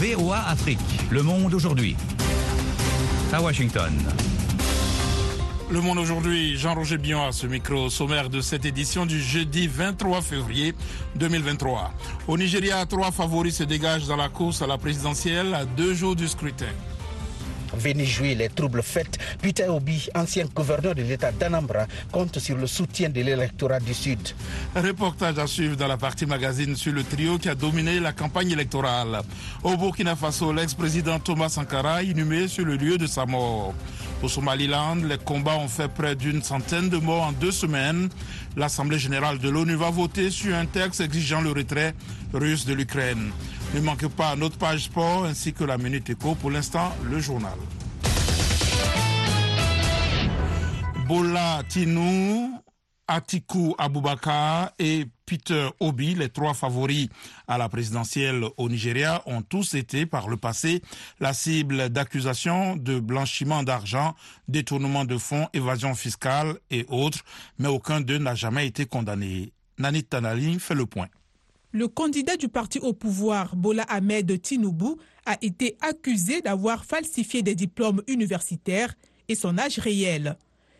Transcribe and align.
VOA 0.00 0.38
Afrique, 0.46 0.78
le 1.10 1.24
monde 1.24 1.52
aujourd'hui. 1.54 1.96
À 3.32 3.42
Washington. 3.42 3.92
Le 5.72 5.80
Monde 5.80 5.98
aujourd'hui, 5.98 6.56
Jean-Roger 6.56 6.98
Bion 6.98 7.26
à 7.26 7.32
ce 7.32 7.48
micro 7.48 7.90
sommaire 7.90 8.30
de 8.30 8.40
cette 8.40 8.64
édition 8.64 9.06
du 9.06 9.20
jeudi 9.20 9.66
23 9.66 10.22
février 10.22 10.72
2023. 11.16 11.92
Au 12.28 12.38
Nigeria, 12.38 12.86
trois 12.86 13.10
favoris 13.10 13.56
se 13.56 13.64
dégagent 13.64 14.06
dans 14.06 14.16
la 14.16 14.28
course 14.28 14.62
à 14.62 14.68
la 14.68 14.78
présidentielle 14.78 15.52
à 15.52 15.64
deux 15.64 15.94
jours 15.94 16.14
du 16.14 16.28
scrutin. 16.28 16.72
Venu 17.76 18.04
jouer 18.04 18.34
les 18.34 18.48
troubles 18.48 18.82
faits, 18.82 19.18
Peter 19.40 19.68
Obi, 19.68 20.08
ancien 20.14 20.46
gouverneur 20.54 20.94
de 20.94 21.02
l'État 21.02 21.32
d'Anambra, 21.32 21.86
compte 22.10 22.38
sur 22.38 22.56
le 22.56 22.66
soutien 22.66 23.08
de 23.08 23.20
l'électorat 23.20 23.80
du 23.80 23.94
Sud. 23.94 24.18
Reportage 24.74 25.38
à 25.38 25.46
suivre 25.46 25.76
dans 25.76 25.86
la 25.86 25.96
partie 25.96 26.26
magazine 26.26 26.74
sur 26.76 26.92
le 26.92 27.04
trio 27.04 27.38
qui 27.38 27.48
a 27.48 27.54
dominé 27.54 28.00
la 28.00 28.12
campagne 28.12 28.50
électorale. 28.50 29.20
Au 29.62 29.76
Burkina 29.76 30.16
Faso, 30.16 30.52
l'ex-président 30.52 31.18
Thomas 31.18 31.50
Sankara 31.50 32.02
inhumé 32.02 32.48
sur 32.48 32.64
le 32.64 32.76
lieu 32.76 32.98
de 32.98 33.06
sa 33.06 33.26
mort. 33.26 33.74
Au 34.22 34.28
Somaliland, 34.28 34.96
les 34.96 35.18
combats 35.18 35.56
ont 35.56 35.68
fait 35.68 35.88
près 35.88 36.16
d'une 36.16 36.42
centaine 36.42 36.88
de 36.88 36.96
morts 36.96 37.22
en 37.22 37.32
deux 37.32 37.52
semaines. 37.52 38.08
L'Assemblée 38.56 38.98
générale 38.98 39.38
de 39.38 39.48
l'ONU 39.48 39.76
va 39.76 39.90
voter 39.90 40.30
sur 40.30 40.56
un 40.56 40.66
texte 40.66 41.00
exigeant 41.00 41.40
le 41.40 41.52
retrait 41.52 41.94
russe 42.32 42.66
de 42.66 42.74
l'Ukraine. 42.74 43.30
Ne 43.74 43.80
manquez 43.80 44.08
pas 44.08 44.34
notre 44.34 44.56
page 44.56 44.84
sport 44.84 45.26
ainsi 45.26 45.52
que 45.52 45.64
la 45.64 45.76
Minute 45.76 46.08
Éco. 46.10 46.34
Pour 46.34 46.50
l'instant, 46.50 46.94
le 47.04 47.20
journal. 47.20 47.58
Bola 51.06 51.62
Tinou, 51.68 52.58
Atiku 53.06 53.74
Abubakar 53.78 54.72
et 54.78 55.06
Peter 55.26 55.68
Obi, 55.80 56.14
les 56.14 56.30
trois 56.30 56.54
favoris 56.54 57.08
à 57.46 57.58
la 57.58 57.68
présidentielle 57.68 58.44
au 58.56 58.68
Nigeria, 58.68 59.22
ont 59.26 59.42
tous 59.42 59.74
été 59.74 60.06
par 60.06 60.28
le 60.28 60.38
passé 60.38 60.82
la 61.20 61.34
cible 61.34 61.90
d'accusations 61.90 62.76
de 62.76 62.98
blanchiment 62.98 63.62
d'argent, 63.62 64.14
détournement 64.48 65.04
de 65.04 65.18
fonds, 65.18 65.48
évasion 65.52 65.94
fiscale 65.94 66.58
et 66.70 66.86
autres, 66.88 67.20
mais 67.58 67.68
aucun 67.68 68.00
d'eux 68.00 68.18
n'a 68.18 68.34
jamais 68.34 68.66
été 68.66 68.86
condamné. 68.86 69.52
Nanit 69.78 70.04
Tanali 70.04 70.58
fait 70.58 70.74
le 70.74 70.86
point. 70.86 71.08
Le 71.72 71.86
candidat 71.86 72.38
du 72.38 72.48
parti 72.48 72.78
au 72.78 72.94
pouvoir, 72.94 73.54
Bola 73.54 73.82
Ahmed 73.82 74.40
Tinubu, 74.40 74.96
a 75.26 75.36
été 75.42 75.76
accusé 75.82 76.40
d'avoir 76.40 76.86
falsifié 76.86 77.42
des 77.42 77.54
diplômes 77.54 78.02
universitaires 78.06 78.94
et 79.28 79.34
son 79.34 79.58
âge 79.58 79.78
réel. 79.78 80.36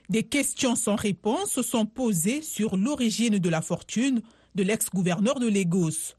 Des 0.08 0.22
questions 0.22 0.74
sans 0.74 0.96
réponse 0.96 1.60
sont 1.60 1.84
posées 1.84 2.40
sur 2.40 2.78
l'origine 2.78 3.38
de 3.38 3.48
la 3.50 3.60
fortune 3.60 4.22
de 4.54 4.62
l'ex-gouverneur 4.62 5.38
de 5.38 5.48
Lagos. 5.48 6.14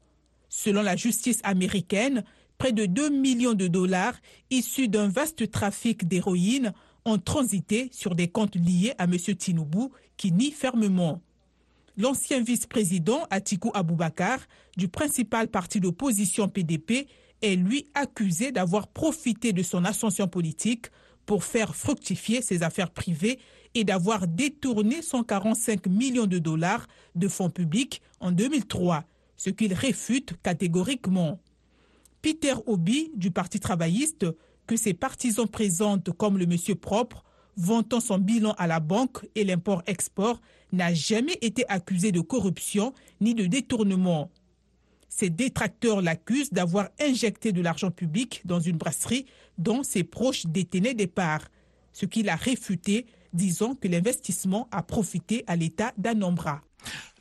Selon 0.48 0.82
la 0.82 0.94
justice 0.94 1.40
américaine, 1.42 2.22
près 2.56 2.70
de 2.70 2.86
2 2.86 3.10
millions 3.10 3.54
de 3.54 3.66
dollars 3.66 4.14
issus 4.50 4.86
d'un 4.86 5.08
vaste 5.08 5.50
trafic 5.50 6.06
d'héroïne 6.06 6.72
ont 7.04 7.18
transité 7.18 7.88
sur 7.90 8.14
des 8.14 8.28
comptes 8.28 8.54
liés 8.54 8.92
à 8.98 9.04
M. 9.04 9.16
Tinubu 9.18 9.88
qui 10.16 10.30
nie 10.30 10.52
fermement. 10.52 11.20
L'ancien 12.00 12.40
vice-président 12.42 13.26
Atiku 13.28 13.70
Abubakar 13.74 14.38
du 14.78 14.88
principal 14.88 15.48
parti 15.48 15.80
d'opposition 15.80 16.48
PDP 16.48 17.06
est 17.42 17.56
lui 17.56 17.88
accusé 17.92 18.52
d'avoir 18.52 18.88
profité 18.88 19.52
de 19.52 19.62
son 19.62 19.84
ascension 19.84 20.26
politique 20.26 20.86
pour 21.26 21.44
faire 21.44 21.76
fructifier 21.76 22.40
ses 22.40 22.62
affaires 22.62 22.90
privées 22.90 23.38
et 23.74 23.84
d'avoir 23.84 24.26
détourné 24.26 25.02
145 25.02 25.88
millions 25.88 26.24
de 26.24 26.38
dollars 26.38 26.86
de 27.16 27.28
fonds 27.28 27.50
publics 27.50 28.00
en 28.20 28.32
2003, 28.32 29.04
ce 29.36 29.50
qu'il 29.50 29.74
réfute 29.74 30.40
catégoriquement. 30.42 31.38
Peter 32.22 32.54
Obi, 32.64 33.10
du 33.14 33.30
Parti 33.30 33.60
travailliste, 33.60 34.24
que 34.66 34.76
ses 34.76 34.94
partisans 34.94 35.46
présentent 35.46 36.12
comme 36.12 36.38
le 36.38 36.46
monsieur 36.46 36.76
propre, 36.76 37.24
vantant 37.60 38.00
son 38.00 38.18
bilan 38.18 38.54
à 38.56 38.66
la 38.66 38.80
banque 38.80 39.26
et 39.34 39.44
l'import-export, 39.44 40.40
n'a 40.72 40.94
jamais 40.94 41.36
été 41.42 41.68
accusé 41.68 42.10
de 42.10 42.20
corruption 42.20 42.94
ni 43.20 43.34
de 43.34 43.46
détournement. 43.46 44.30
Ses 45.08 45.28
détracteurs 45.28 46.00
l'accusent 46.00 46.52
d'avoir 46.52 46.88
injecté 47.00 47.52
de 47.52 47.60
l'argent 47.60 47.90
public 47.90 48.42
dans 48.44 48.60
une 48.60 48.76
brasserie 48.76 49.26
dont 49.58 49.82
ses 49.82 50.04
proches 50.04 50.46
détenaient 50.46 50.94
des 50.94 51.08
parts, 51.08 51.50
ce 51.92 52.06
qu'il 52.06 52.28
a 52.28 52.36
réfuté 52.36 53.06
disant 53.32 53.74
que 53.74 53.88
l'investissement 53.88 54.68
a 54.70 54.82
profité 54.82 55.44
à 55.46 55.56
l'État 55.56 55.92
d'Anambra. 55.98 56.62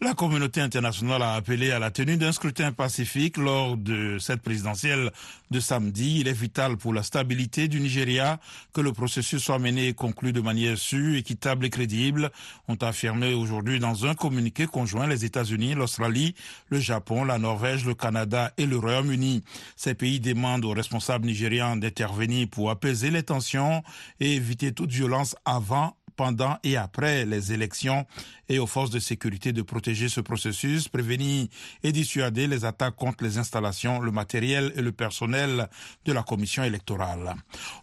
La 0.02 0.14
communauté 0.14 0.62
internationale 0.62 1.22
a 1.22 1.34
appelé 1.34 1.72
à 1.72 1.80
la 1.80 1.92
tenue 1.92 2.16
d'un 2.16 2.32
scrutin 2.32 2.72
pacifique 2.72 3.36
lors 3.36 3.76
de 3.76 4.18
cette 4.18 4.42
présidentielle 4.42 5.12
de 5.52 5.60
samedi. 5.60 6.22
Il 6.22 6.30
est 6.30 6.34
vital 6.34 6.78
pour 6.78 6.94
la 6.94 7.04
stabilité 7.04 7.68
du 7.68 7.82
Nigeria 7.82 8.40
que 8.74 8.80
le 8.80 8.94
processus 8.94 9.44
soit 9.44 9.60
mené 9.60 9.90
et 9.90 9.94
conclu 9.94 10.32
de 10.32 10.40
manière 10.40 10.78
sûre, 10.78 11.18
équitable 11.18 11.66
et 11.66 11.70
crédible, 11.70 12.32
ont 12.70 12.78
affirmé 12.78 13.34
aujourd'hui 13.34 13.80
dans 13.80 14.06
un 14.06 14.16
communiqué 14.16 14.68
conjoint 14.68 15.06
les 15.06 15.26
États-Unis, 15.26 15.76
l'Australie, 15.76 16.34
le 16.70 16.80
Japon, 16.80 17.26
la 17.26 17.38
Norvège, 17.38 17.86
le 17.86 17.94
Canada 17.94 18.54
et 18.58 18.68
le 18.68 18.78
Royaume-Uni. 18.78 19.44
Ces 19.76 19.96
pays 19.96 20.22
demandent 20.22 20.64
aux 20.64 20.74
responsables 20.74 21.26
nigérians 21.26 21.76
d'intervenir 21.76 22.48
pour 22.48 22.70
apaiser 22.70 23.12
les 23.12 23.24
tensions 23.24 23.84
et 24.22 24.34
éviter 24.34 24.72
toute 24.72 24.92
violence 24.92 25.36
avant 25.44 25.98
pendant 26.20 26.58
et 26.66 26.76
après 26.76 27.26
les 27.26 27.54
élections 27.54 28.06
et 28.50 28.60
aux 28.60 28.68
forces 28.68 28.90
de 28.90 29.00
sécurité 29.00 29.54
de 29.54 29.62
protéger 29.62 30.10
ce 30.10 30.20
processus, 30.20 30.90
prévenir 30.90 31.48
et 31.82 31.94
dissuader 31.94 32.46
les 32.46 32.66
attaques 32.66 32.98
contre 32.98 33.24
les 33.24 33.38
installations, 33.38 34.02
le 34.02 34.12
matériel 34.12 34.74
et 34.76 34.82
le 34.82 34.92
personnel 34.92 35.70
de 36.04 36.12
la 36.12 36.22
commission 36.22 36.62
électorale. 36.66 37.36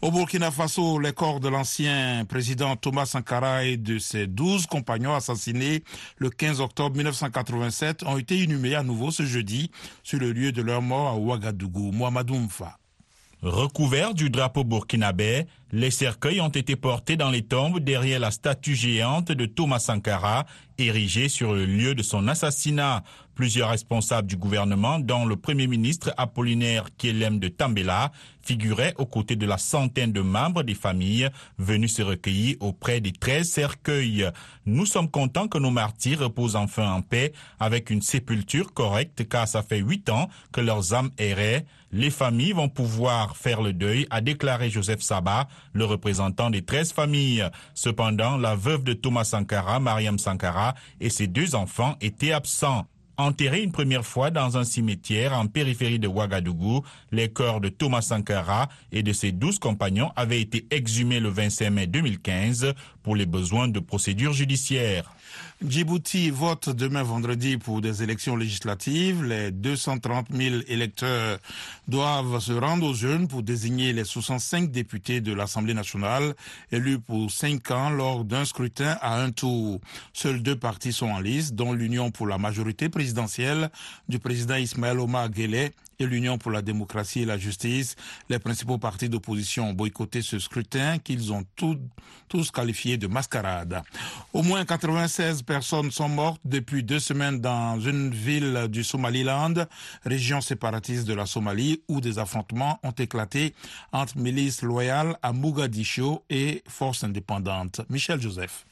Au 0.03 0.11
Burkina 0.11 0.51
Faso, 0.51 0.99
les 0.99 1.15
corps 1.15 1.41
de 1.41 1.49
l'ancien 1.49 2.27
président 2.29 2.77
Thomas 2.77 3.07
Sankara 3.07 3.65
et 3.65 3.79
de 3.79 3.99
ses 3.99 4.27
douze 4.27 4.67
compagnons 4.67 5.15
assassinés 5.15 5.83
le 6.19 6.29
15 6.29 6.61
octobre 6.61 6.95
1987 6.95 8.03
ont 8.03 8.19
été 8.19 8.37
inhumés 8.43 8.75
à 8.75 8.83
nouveau 8.83 9.11
ce 9.11 9.23
jeudi 9.23 9.71
sur 10.03 10.19
le 10.19 10.33
lieu 10.33 10.53
de 10.53 10.61
leur 10.61 10.83
mort 10.83 11.09
à 11.09 11.17
Ouagadougou, 11.17 11.91
Mohamedou 11.91 12.35
Mfa. 12.35 12.77
Recouverts 13.43 14.15
du 14.15 14.31
drapeau 14.31 14.65
burkinabé, 14.65 15.47
les 15.71 15.91
cercueils 15.91 16.41
ont 16.41 16.49
été 16.49 16.75
portés 16.75 17.17
dans 17.17 17.31
les 17.31 17.43
tombes 17.43 17.81
derrière 17.81 18.19
la 18.19 18.31
statue 18.31 18.75
géante 18.75 19.31
de 19.31 19.45
Thomas 19.45 19.79
Sankara, 19.79 20.47
érigée 20.79 21.29
sur 21.29 21.53
le 21.53 21.67
lieu 21.67 21.95
de 21.95 22.03
son 22.03 22.29
assassinat. 22.29 23.05
Plusieurs 23.35 23.69
responsables 23.69 24.27
du 24.27 24.37
gouvernement, 24.39 24.99
dont 24.99 25.27
le 25.27 25.37
premier 25.37 25.67
ministre 25.67 26.15
Apollinaire 26.17 26.87
Kielem 26.97 27.39
de 27.39 27.49
Tambela, 27.49 28.11
figuraient 28.41 28.95
aux 28.97 29.05
côtés 29.05 29.37
de 29.37 29.45
la 29.45 29.59
centaine 29.59 30.13
de 30.13 30.23
membres 30.23 30.63
des 30.63 30.75
familles 30.75 31.29
venus 31.59 31.97
se 31.97 32.03
recueillir 32.03 32.57
auprès 32.61 33.01
des 33.03 33.13
13 33.13 33.47
cercueils. 33.47 34.31
Nous 34.65 34.87
sommes 34.87 35.11
contents 35.11 35.49
que 35.49 35.59
nos 35.59 35.71
martyrs 35.71 36.21
reposent 36.21 36.57
enfin 36.57 36.91
en 36.91 37.03
paix 37.03 37.33
avec 37.61 37.91
une 37.91 38.01
sépulture 38.01 38.73
correcte 38.73 39.29
car 39.29 39.47
ça 39.47 39.63
fait 39.63 39.81
huit 39.81 40.09
ans 40.09 40.31
que 40.53 40.63
leurs 40.63 40.95
âmes 40.95 41.11
erraient. 41.19 41.67
Les 41.93 42.11
familles 42.11 42.53
vont 42.53 42.69
pouvoir 42.69 43.37
faire 43.37 43.63
le 43.63 43.73
deuil, 43.73 44.07
a 44.11 44.21
déclaré 44.21 44.71
Joseph 44.71 45.01
Sabat, 45.01 45.49
le 45.73 45.85
représentant 45.85 46.51
des 46.51 46.63
13 46.63 46.93
familles. 46.93 47.49
Cependant, 47.75 48.37
la 48.37 48.57
veuve 48.57 48.85
de 48.85 48.93
Thomas 48.93 49.25
Sankara, 49.25 49.79
Mariam 49.79 50.19
Sankara, 50.19 50.75
et 51.01 51.11
ses 51.11 51.27
deux 51.27 51.55
enfants 51.55 51.97
étaient 52.01 52.33
absents. 52.33 52.87
Enterrés 53.19 53.63
une 53.63 53.73
première 53.73 54.05
fois 54.05 54.31
dans 54.31 54.59
un 54.59 54.65
cimetière 54.65 55.33
en 55.33 55.47
périphérie 55.47 55.99
de 55.99 56.07
Ouagadougou, 56.07 56.85
les 57.13 57.31
corps 57.31 57.63
de 57.63 57.71
Thomas 57.71 58.03
Sankara 58.03 58.69
et 58.93 59.03
de 59.03 59.15
ses 59.15 59.33
douze 59.33 59.59
compagnons 59.59 60.11
avaient 60.17 60.41
été 60.41 60.67
exhumés 60.71 61.21
le 61.21 61.31
25 61.31 61.71
mai 61.71 61.87
2015 61.87 62.75
pour 63.03 63.17
les 63.17 63.25
besoins 63.25 63.69
de 63.69 63.81
procédures 63.81 64.35
judiciaires. 64.35 65.16
Djibouti 65.65 66.28
vote 66.28 66.69
demain 66.69 67.03
vendredi 67.03 67.56
pour 67.56 67.81
des 67.81 68.03
élections 68.03 68.37
législatives. 68.37 69.25
Les 69.25 69.50
230 69.50 70.27
000 70.31 70.56
électeurs 70.69 71.39
doivent 71.89 72.41
se 72.41 72.53
rendre 72.53 72.87
aux 72.89 72.93
jeunes 72.94 73.27
pour 73.27 73.43
désigner 73.43 73.95
les 73.95 74.04
65 74.04 74.71
députés 74.71 75.22
de 75.22 75.33
l'Assemblée 75.33 75.72
nationale 75.72 76.34
élus 76.71 76.98
pour 76.98 77.31
cinq 77.31 77.71
ans 77.71 77.89
lors 77.89 78.27
d'un 78.27 78.45
scrutin 78.45 78.98
à 79.01 79.22
un 79.22 79.31
tour. 79.31 79.81
Seuls 80.13 80.42
deux 80.42 80.57
partis 80.57 80.92
sont 80.92 81.09
en 81.09 81.21
liste, 81.21 81.54
dont 81.54 81.72
l'Union 81.72 82.10
pour 82.10 82.27
la 82.27 82.36
majorité 82.36 82.91
présidentielle 82.91 83.71
du 84.10 84.19
président 84.19 84.57
Ismaël 84.57 85.01
Omar 85.01 85.31
Guelleh 85.31 85.72
et 85.98 86.07
l'Union 86.07 86.36
pour 86.39 86.51
la 86.51 86.63
démocratie 86.63 87.22
et 87.22 87.25
la 87.25 87.39
justice. 87.39 87.97
Les 88.28 88.39
principaux 88.39 88.77
partis 88.77 89.09
d'opposition 89.09 89.71
ont 89.71 89.72
boycotté 89.72 90.22
ce 90.22 90.39
scrutin 90.39 90.98
qu'ils 90.98 91.33
ont 91.33 91.45
tous 92.28 92.51
qualifié 92.51 92.98
de 92.98 93.07
mascarade. 93.07 93.83
Au 94.34 94.42
moins 94.42 94.65
96 94.65 95.42
personnes 95.47 95.91
sont 95.91 96.09
mortes 96.09 96.41
depuis 96.45 96.83
deux 96.83 96.98
semaines 96.98 97.41
dans 97.41 97.81
une 97.81 98.10
ville 98.10 98.66
du 98.69 98.84
Somaliland, 98.84 99.54
région 100.04 100.41
séparatiste 100.41 101.07
de 101.07 101.15
la 101.15 101.25
Somalie, 101.25 101.81
où 101.89 102.01
des 102.01 102.19
affrontements 102.19 102.78
ont 102.83 102.91
éclaté 102.91 103.54
entre 103.93 104.19
milices 104.19 104.63
loyales 104.63 105.16
à 105.22 105.33
Mogadiscio 105.33 106.22
et 106.28 106.63
forces 106.69 107.04
indépendantes. 107.04 107.81
Michel 107.89 108.21
Joseph. 108.21 108.66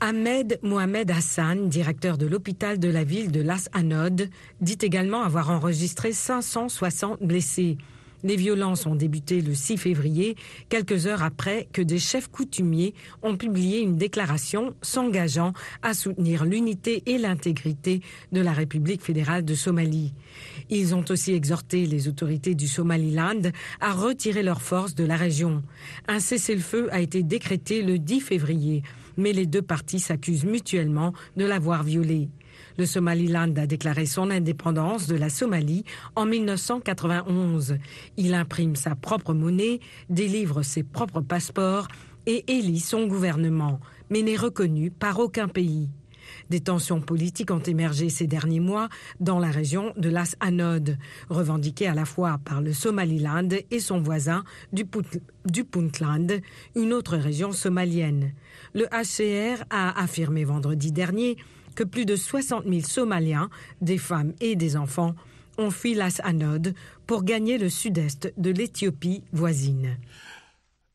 Ahmed 0.00 0.58
Mohamed 0.62 1.10
Hassan, 1.10 1.68
directeur 1.68 2.18
de 2.18 2.26
l'hôpital 2.26 2.78
de 2.78 2.88
la 2.88 3.04
ville 3.04 3.32
de 3.32 3.40
Las 3.40 3.68
Anod, 3.72 4.30
dit 4.60 4.78
également 4.80 5.22
avoir 5.22 5.50
enregistré 5.50 6.12
560 6.12 7.22
blessés. 7.22 7.78
Les 8.26 8.34
violences 8.34 8.86
ont 8.86 8.96
débuté 8.96 9.40
le 9.40 9.54
6 9.54 9.76
février, 9.76 10.34
quelques 10.68 11.06
heures 11.06 11.22
après 11.22 11.68
que 11.72 11.80
des 11.80 12.00
chefs 12.00 12.26
coutumiers 12.26 12.92
ont 13.22 13.36
publié 13.36 13.78
une 13.78 13.96
déclaration 13.96 14.74
s'engageant 14.82 15.52
à 15.80 15.94
soutenir 15.94 16.44
l'unité 16.44 17.04
et 17.06 17.18
l'intégrité 17.18 18.00
de 18.32 18.40
la 18.40 18.50
République 18.50 19.00
fédérale 19.00 19.44
de 19.44 19.54
Somalie. 19.54 20.12
Ils 20.70 20.92
ont 20.96 21.04
aussi 21.08 21.34
exhorté 21.34 21.86
les 21.86 22.08
autorités 22.08 22.56
du 22.56 22.66
Somaliland 22.66 23.42
à 23.80 23.92
retirer 23.92 24.42
leurs 24.42 24.62
forces 24.62 24.96
de 24.96 25.04
la 25.04 25.14
région. 25.14 25.62
Un 26.08 26.18
cessez-le-feu 26.18 26.88
a 26.90 27.00
été 27.00 27.22
décrété 27.22 27.82
le 27.82 28.00
10 28.00 28.22
février, 28.22 28.82
mais 29.16 29.32
les 29.32 29.46
deux 29.46 29.62
parties 29.62 30.00
s'accusent 30.00 30.46
mutuellement 30.46 31.12
de 31.36 31.44
l'avoir 31.44 31.84
violé. 31.84 32.28
Le 32.78 32.86
Somaliland 32.86 33.54
a 33.56 33.66
déclaré 33.66 34.06
son 34.06 34.30
indépendance 34.30 35.06
de 35.06 35.16
la 35.16 35.30
Somalie 35.30 35.84
en 36.14 36.26
1991. 36.26 37.78
Il 38.16 38.34
imprime 38.34 38.76
sa 38.76 38.94
propre 38.94 39.32
monnaie, 39.32 39.80
délivre 40.10 40.62
ses 40.62 40.82
propres 40.82 41.20
passeports 41.22 41.88
et 42.26 42.44
élit 42.48 42.80
son 42.80 43.06
gouvernement, 43.06 43.80
mais 44.10 44.22
n'est 44.22 44.36
reconnu 44.36 44.90
par 44.90 45.18
aucun 45.18 45.48
pays. 45.48 45.88
Des 46.50 46.60
tensions 46.60 47.00
politiques 47.00 47.50
ont 47.50 47.60
émergé 47.60 48.08
ces 48.08 48.26
derniers 48.26 48.60
mois 48.60 48.88
dans 49.20 49.38
la 49.38 49.50
région 49.50 49.92
de 49.96 50.08
Las 50.08 50.36
Anod, 50.40 50.98
revendiquée 51.28 51.86
à 51.86 51.94
la 51.94 52.04
fois 52.04 52.38
par 52.44 52.60
le 52.60 52.72
Somaliland 52.72 53.48
et 53.70 53.80
son 53.80 54.00
voisin 54.00 54.44
du, 54.72 54.84
Puntland, 54.84 56.40
une 56.74 56.92
autre 56.92 57.16
région 57.16 57.52
somalienne. 57.52 58.32
Le 58.74 58.86
HCR 58.86 59.64
a 59.70 60.00
affirmé 60.00 60.44
vendredi 60.44 60.92
dernier 60.92 61.36
que 61.76 61.84
plus 61.84 62.06
de 62.06 62.16
60 62.16 62.64
000 62.64 62.80
Somaliens, 62.80 63.48
des 63.80 63.98
femmes 63.98 64.32
et 64.40 64.56
des 64.56 64.76
enfants, 64.76 65.14
ont 65.58 65.70
fui 65.70 65.94
Las 65.94 66.20
Anod 66.24 66.74
pour 67.06 67.22
gagner 67.22 67.58
le 67.58 67.68
sud-est 67.68 68.32
de 68.36 68.50
l'Éthiopie 68.50 69.22
voisine. 69.32 69.96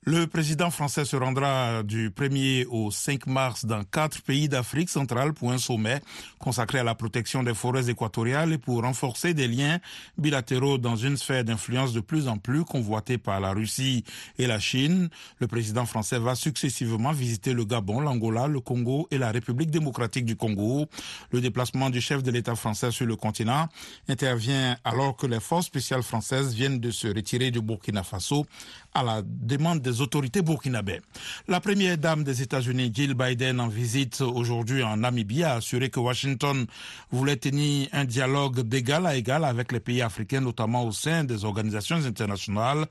Le 0.03 0.25
président 0.25 0.71
français 0.71 1.05
se 1.05 1.15
rendra 1.15 1.83
du 1.83 2.09
1er 2.09 2.65
au 2.71 2.89
5 2.89 3.27
mars 3.27 3.65
dans 3.65 3.83
quatre 3.83 4.23
pays 4.23 4.49
d'Afrique 4.49 4.89
centrale 4.89 5.31
pour 5.31 5.51
un 5.51 5.59
sommet 5.59 6.01
consacré 6.39 6.79
à 6.79 6.83
la 6.83 6.95
protection 6.95 7.43
des 7.43 7.53
forêts 7.53 7.87
équatoriales 7.87 8.51
et 8.51 8.57
pour 8.57 8.81
renforcer 8.81 9.35
des 9.35 9.47
liens 9.47 9.77
bilatéraux 10.17 10.79
dans 10.79 10.95
une 10.95 11.17
sphère 11.17 11.43
d'influence 11.43 11.93
de 11.93 11.99
plus 11.99 12.27
en 12.27 12.39
plus 12.39 12.65
convoitée 12.65 13.19
par 13.19 13.39
la 13.39 13.51
Russie 13.51 14.03
et 14.39 14.47
la 14.47 14.59
Chine. 14.59 15.09
Le 15.37 15.45
président 15.45 15.85
français 15.85 16.17
va 16.17 16.33
successivement 16.33 17.11
visiter 17.11 17.53
le 17.53 17.63
Gabon, 17.63 17.99
l'Angola, 17.99 18.47
le 18.47 18.59
Congo 18.59 19.07
et 19.11 19.19
la 19.19 19.29
République 19.29 19.69
démocratique 19.69 20.25
du 20.25 20.35
Congo. 20.35 20.87
Le 21.29 21.41
déplacement 21.41 21.91
du 21.91 22.01
chef 22.01 22.23
de 22.23 22.31
l'État 22.31 22.55
français 22.55 22.89
sur 22.89 23.05
le 23.05 23.15
continent 23.15 23.69
intervient 24.09 24.75
alors 24.83 25.15
que 25.15 25.27
les 25.27 25.39
forces 25.39 25.67
spéciales 25.67 26.01
françaises 26.01 26.55
viennent 26.55 26.79
de 26.79 26.89
se 26.89 27.05
retirer 27.05 27.51
du 27.51 27.61
Burkina 27.61 28.01
Faso 28.01 28.47
à 28.93 29.03
la 29.03 29.21
demande 29.25 29.81
des 29.81 30.01
autorités 30.01 30.41
burkinabées. 30.41 31.01
La 31.47 31.59
première 31.59 31.97
dame 31.97 32.23
des 32.23 32.41
États-Unis, 32.41 32.91
Jill 32.93 33.13
Biden, 33.13 33.59
en 33.59 33.67
visite 33.67 34.21
aujourd'hui 34.21 34.83
en 34.83 34.97
Namibie, 34.97 35.43
a 35.43 35.55
assuré 35.55 35.89
que 35.89 35.99
Washington 35.99 36.65
voulait 37.11 37.37
tenir 37.37 37.87
un 37.93 38.05
dialogue 38.05 38.61
d'égal 38.61 39.05
à 39.05 39.15
égal 39.15 39.45
avec 39.45 39.71
les 39.71 39.79
pays 39.79 40.01
africains, 40.01 40.41
notamment 40.41 40.85
au 40.85 40.91
sein 40.91 41.23
des 41.23 41.45
organisations 41.45 42.03
internationales 42.05 42.85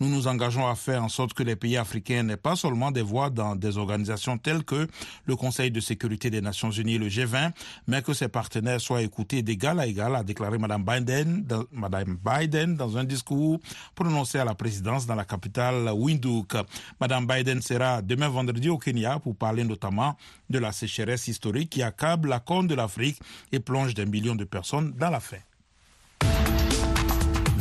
nous 0.00 0.08
nous 0.08 0.26
engageons 0.26 0.66
à 0.66 0.74
faire 0.74 1.02
en 1.02 1.08
sorte 1.08 1.32
que 1.34 1.42
les 1.42 1.56
pays 1.56 1.76
africains 1.76 2.22
n'aient 2.22 2.36
pas 2.36 2.56
seulement 2.56 2.90
des 2.90 3.02
voix 3.02 3.30
dans 3.30 3.56
des 3.56 3.78
organisations 3.78 4.38
telles 4.38 4.64
que 4.64 4.86
le 5.24 5.36
Conseil 5.36 5.70
de 5.70 5.80
sécurité 5.80 6.30
des 6.30 6.40
Nations 6.40 6.70
Unies, 6.70 6.98
le 6.98 7.08
G20, 7.08 7.52
mais 7.86 8.02
que 8.02 8.12
ces 8.12 8.28
partenaires 8.28 8.80
soient 8.80 9.02
écoutés 9.02 9.42
d'égal 9.42 9.80
à 9.80 9.86
égal, 9.86 10.14
a 10.14 10.22
déclaré 10.22 10.58
Mme 10.58 10.84
Biden, 10.84 11.44
dans, 11.44 11.64
Biden 11.72 12.76
dans 12.76 12.96
un 12.96 13.04
discours 13.04 13.58
prononcé 13.94 14.38
à 14.38 14.44
la 14.44 14.54
présidence 14.54 15.06
dans 15.06 15.14
la 15.14 15.24
capitale 15.24 15.90
Windhoek. 15.92 16.54
Mme 17.00 17.26
Biden 17.26 17.62
sera 17.62 18.02
demain 18.02 18.28
vendredi 18.28 18.68
au 18.68 18.78
Kenya 18.78 19.18
pour 19.18 19.36
parler 19.36 19.64
notamment 19.64 20.16
de 20.50 20.58
la 20.58 20.72
sécheresse 20.72 21.28
historique 21.28 21.70
qui 21.70 21.82
accable 21.82 22.28
la 22.28 22.40
Corne 22.40 22.66
de 22.66 22.74
l'Afrique 22.74 23.20
et 23.52 23.60
plonge 23.60 23.94
des 23.94 24.06
millions 24.06 24.34
de 24.34 24.44
personnes 24.44 24.92
dans 24.98 25.10
la 25.10 25.20
faim. 25.20 25.38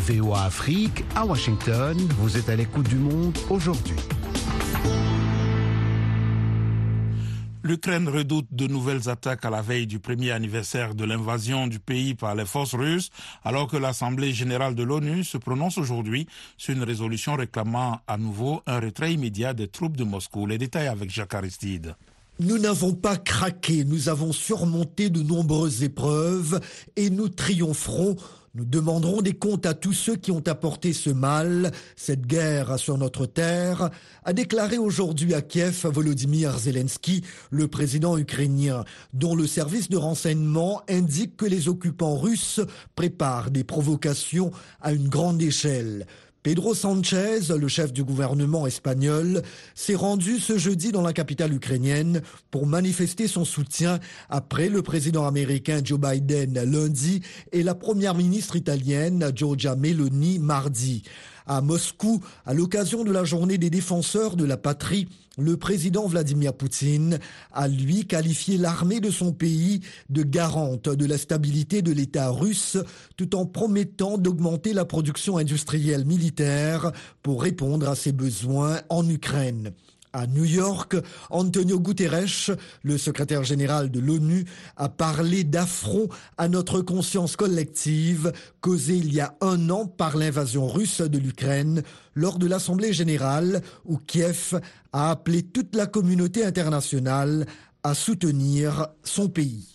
VOA 0.07 0.43
Afrique 0.43 1.03
à 1.15 1.25
Washington. 1.25 1.97
Vous 2.19 2.37
êtes 2.37 2.47
à 2.49 2.55
l'écoute 2.55 2.87
du 2.87 2.95
monde 2.95 3.35
aujourd'hui. 3.49 3.95
L'Ukraine 7.63 8.07
redoute 8.07 8.45
de 8.51 8.67
nouvelles 8.67 9.09
attaques 9.09 9.45
à 9.45 9.49
la 9.49 9.63
veille 9.63 9.87
du 9.87 9.97
premier 9.97 10.29
anniversaire 10.29 10.93
de 10.93 11.05
l'invasion 11.05 11.65
du 11.65 11.79
pays 11.79 12.13
par 12.13 12.35
les 12.35 12.45
forces 12.45 12.75
russes, 12.75 13.09
alors 13.43 13.67
que 13.67 13.77
l'Assemblée 13.77 14.31
générale 14.31 14.75
de 14.75 14.83
l'ONU 14.83 15.23
se 15.23 15.39
prononce 15.39 15.79
aujourd'hui 15.79 16.27
sur 16.55 16.75
une 16.75 16.83
résolution 16.83 17.33
réclamant 17.35 17.99
à 18.07 18.17
nouveau 18.17 18.61
un 18.67 18.79
retrait 18.79 19.13
immédiat 19.13 19.55
des 19.55 19.67
troupes 19.67 19.97
de 19.97 20.03
Moscou. 20.03 20.45
Les 20.45 20.59
détails 20.59 20.87
avec 20.87 21.09
Jacques 21.09 21.33
Aristide. 21.33 21.95
Nous 22.39 22.59
n'avons 22.59 22.93
pas 22.93 23.17
craqué, 23.17 23.83
nous 23.85 24.09
avons 24.09 24.33
surmonté 24.33 25.09
de 25.09 25.23
nombreuses 25.23 25.81
épreuves 25.81 26.59
et 26.95 27.09
nous 27.09 27.29
triompherons 27.29 28.17
nous 28.55 28.63
demanderons 28.63 29.21
des 29.21 29.33
comptes 29.33 29.65
à 29.65 29.73
tous 29.73 29.91
ceux 29.91 30.15
qui 30.15 30.31
ont 30.31 30.43
apporté 30.47 30.93
ce 30.93 31.09
mal, 31.09 31.71
cette 31.97 32.25
guerre 32.25 32.79
sur 32.79 32.97
notre 32.97 33.25
terre, 33.25 33.89
a 34.23 34.31
déclaré 34.31 34.77
aujourd'hui 34.77 35.33
à 35.33 35.41
Kiev 35.41 35.85
Volodymyr 35.85 36.57
Zelensky, 36.57 37.21
le 37.51 37.67
président 37.67 38.17
ukrainien, 38.17 38.85
dont 39.13 39.35
le 39.35 39.45
service 39.45 39.89
de 39.89 39.97
renseignement 39.97 40.81
indique 40.87 41.35
que 41.35 41.45
les 41.45 41.67
occupants 41.67 42.17
russes 42.17 42.61
préparent 42.95 43.51
des 43.51 43.65
provocations 43.65 44.51
à 44.81 44.93
une 44.93 45.09
grande 45.09 45.41
échelle. 45.41 46.07
Pedro 46.45 46.75
Sanchez, 46.75 47.39
le 47.57 47.68
chef 47.68 47.92
du 47.92 48.03
gouvernement 48.03 48.68
espagnol, 48.68 49.42
s'est 49.74 49.95
rendu 49.95 50.38
ce 50.38 50.59
jeudi 50.59 50.92
dans 50.92 51.01
la 51.01 51.12
capitale 51.12 51.51
ukrainienne 51.51 52.21
pour 52.51 52.68
manifester 52.68 53.27
son 53.27 53.45
soutien 53.45 54.00
après 54.30 54.69
le 54.69 54.83
président 54.83 55.25
américain 55.25 55.81
Joe 55.83 56.00
Biden 56.00 56.53
lundi 56.53 57.24
et 57.51 57.63
la 57.63 57.74
première 57.74 58.13
ministre 58.13 58.56
italienne 58.56 59.31
Giorgia 59.33 59.75
Meloni 59.75 60.38
mardi. 60.38 61.01
À 61.47 61.62
Moscou, 61.62 62.24
à 62.45 62.53
l'occasion 62.56 63.03
de 63.03 63.12
la 63.12 63.24
journée 63.24 63.59
des 63.59 63.69
défenseurs 63.69 64.36
de 64.36 64.45
la 64.45 64.57
patrie, 64.57 65.07
le 65.38 65.57
président 65.57 66.07
Vladimir 66.07 66.53
Poutine 66.53 67.19
a 67.51 67.68
lui 67.68 68.07
qualifié 68.07 68.57
l'armée 68.57 69.00
de 69.00 69.12
son 69.12 69.31
pays 69.31 69.81
de 70.09 70.24
garante 70.24 70.89
de 70.89 71.06
la 71.06 71.18
stabilité 71.18 71.81
de 71.81 71.92
l'État 71.92 72.30
russe 72.30 72.77
tout 73.18 73.36
en 73.36 73.45
promettant 73.45 74.18
d'augmenter 74.18 74.74
la 74.74 74.86
production 74.86 75.38
industrielle 75.38 76.06
militaire 76.06 76.92
pour 77.21 77.44
répondre 77.44 77.89
à 77.89 77.95
ses 77.95 78.12
besoins 78.12 78.81
en 78.89 79.08
Ukraine. 79.08 79.74
À 80.15 80.27
New 80.27 80.45
York, 80.45 80.95
Antonio 81.29 81.77
Guterres, 81.77 82.55
le 82.84 82.98
secrétaire 82.98 83.43
général 83.43 83.91
de 83.91 84.00
l'ONU, 84.00 84.45
a 84.77 84.88
parlé 84.88 85.43
d'affront 85.43 86.07
à 86.38 86.48
notre 86.48 86.79
conscience 86.79 87.36
collective 87.36 88.31
causée 88.62 88.95
il 88.95 89.13
y 89.13 89.19
a 89.19 89.36
un 89.41 89.69
an 89.69 89.86
par 89.86 90.15
l'invasion 90.15 90.69
russe 90.69 91.01
de 91.01 91.17
l'Ukraine 91.17 91.84
lors 92.13 92.39
de 92.39 92.48
l'Assemblée 92.48 92.93
générale 92.93 93.62
où 93.84 93.98
Kiev 93.98 94.62
a 94.93 95.12
appelé 95.12 95.43
toute 95.43 95.75
la 95.75 95.86
communauté 95.86 96.45
internationale 96.45 97.45
à 97.84 97.93
soutenir 97.93 98.88
son 99.03 99.27
pays. 99.27 99.75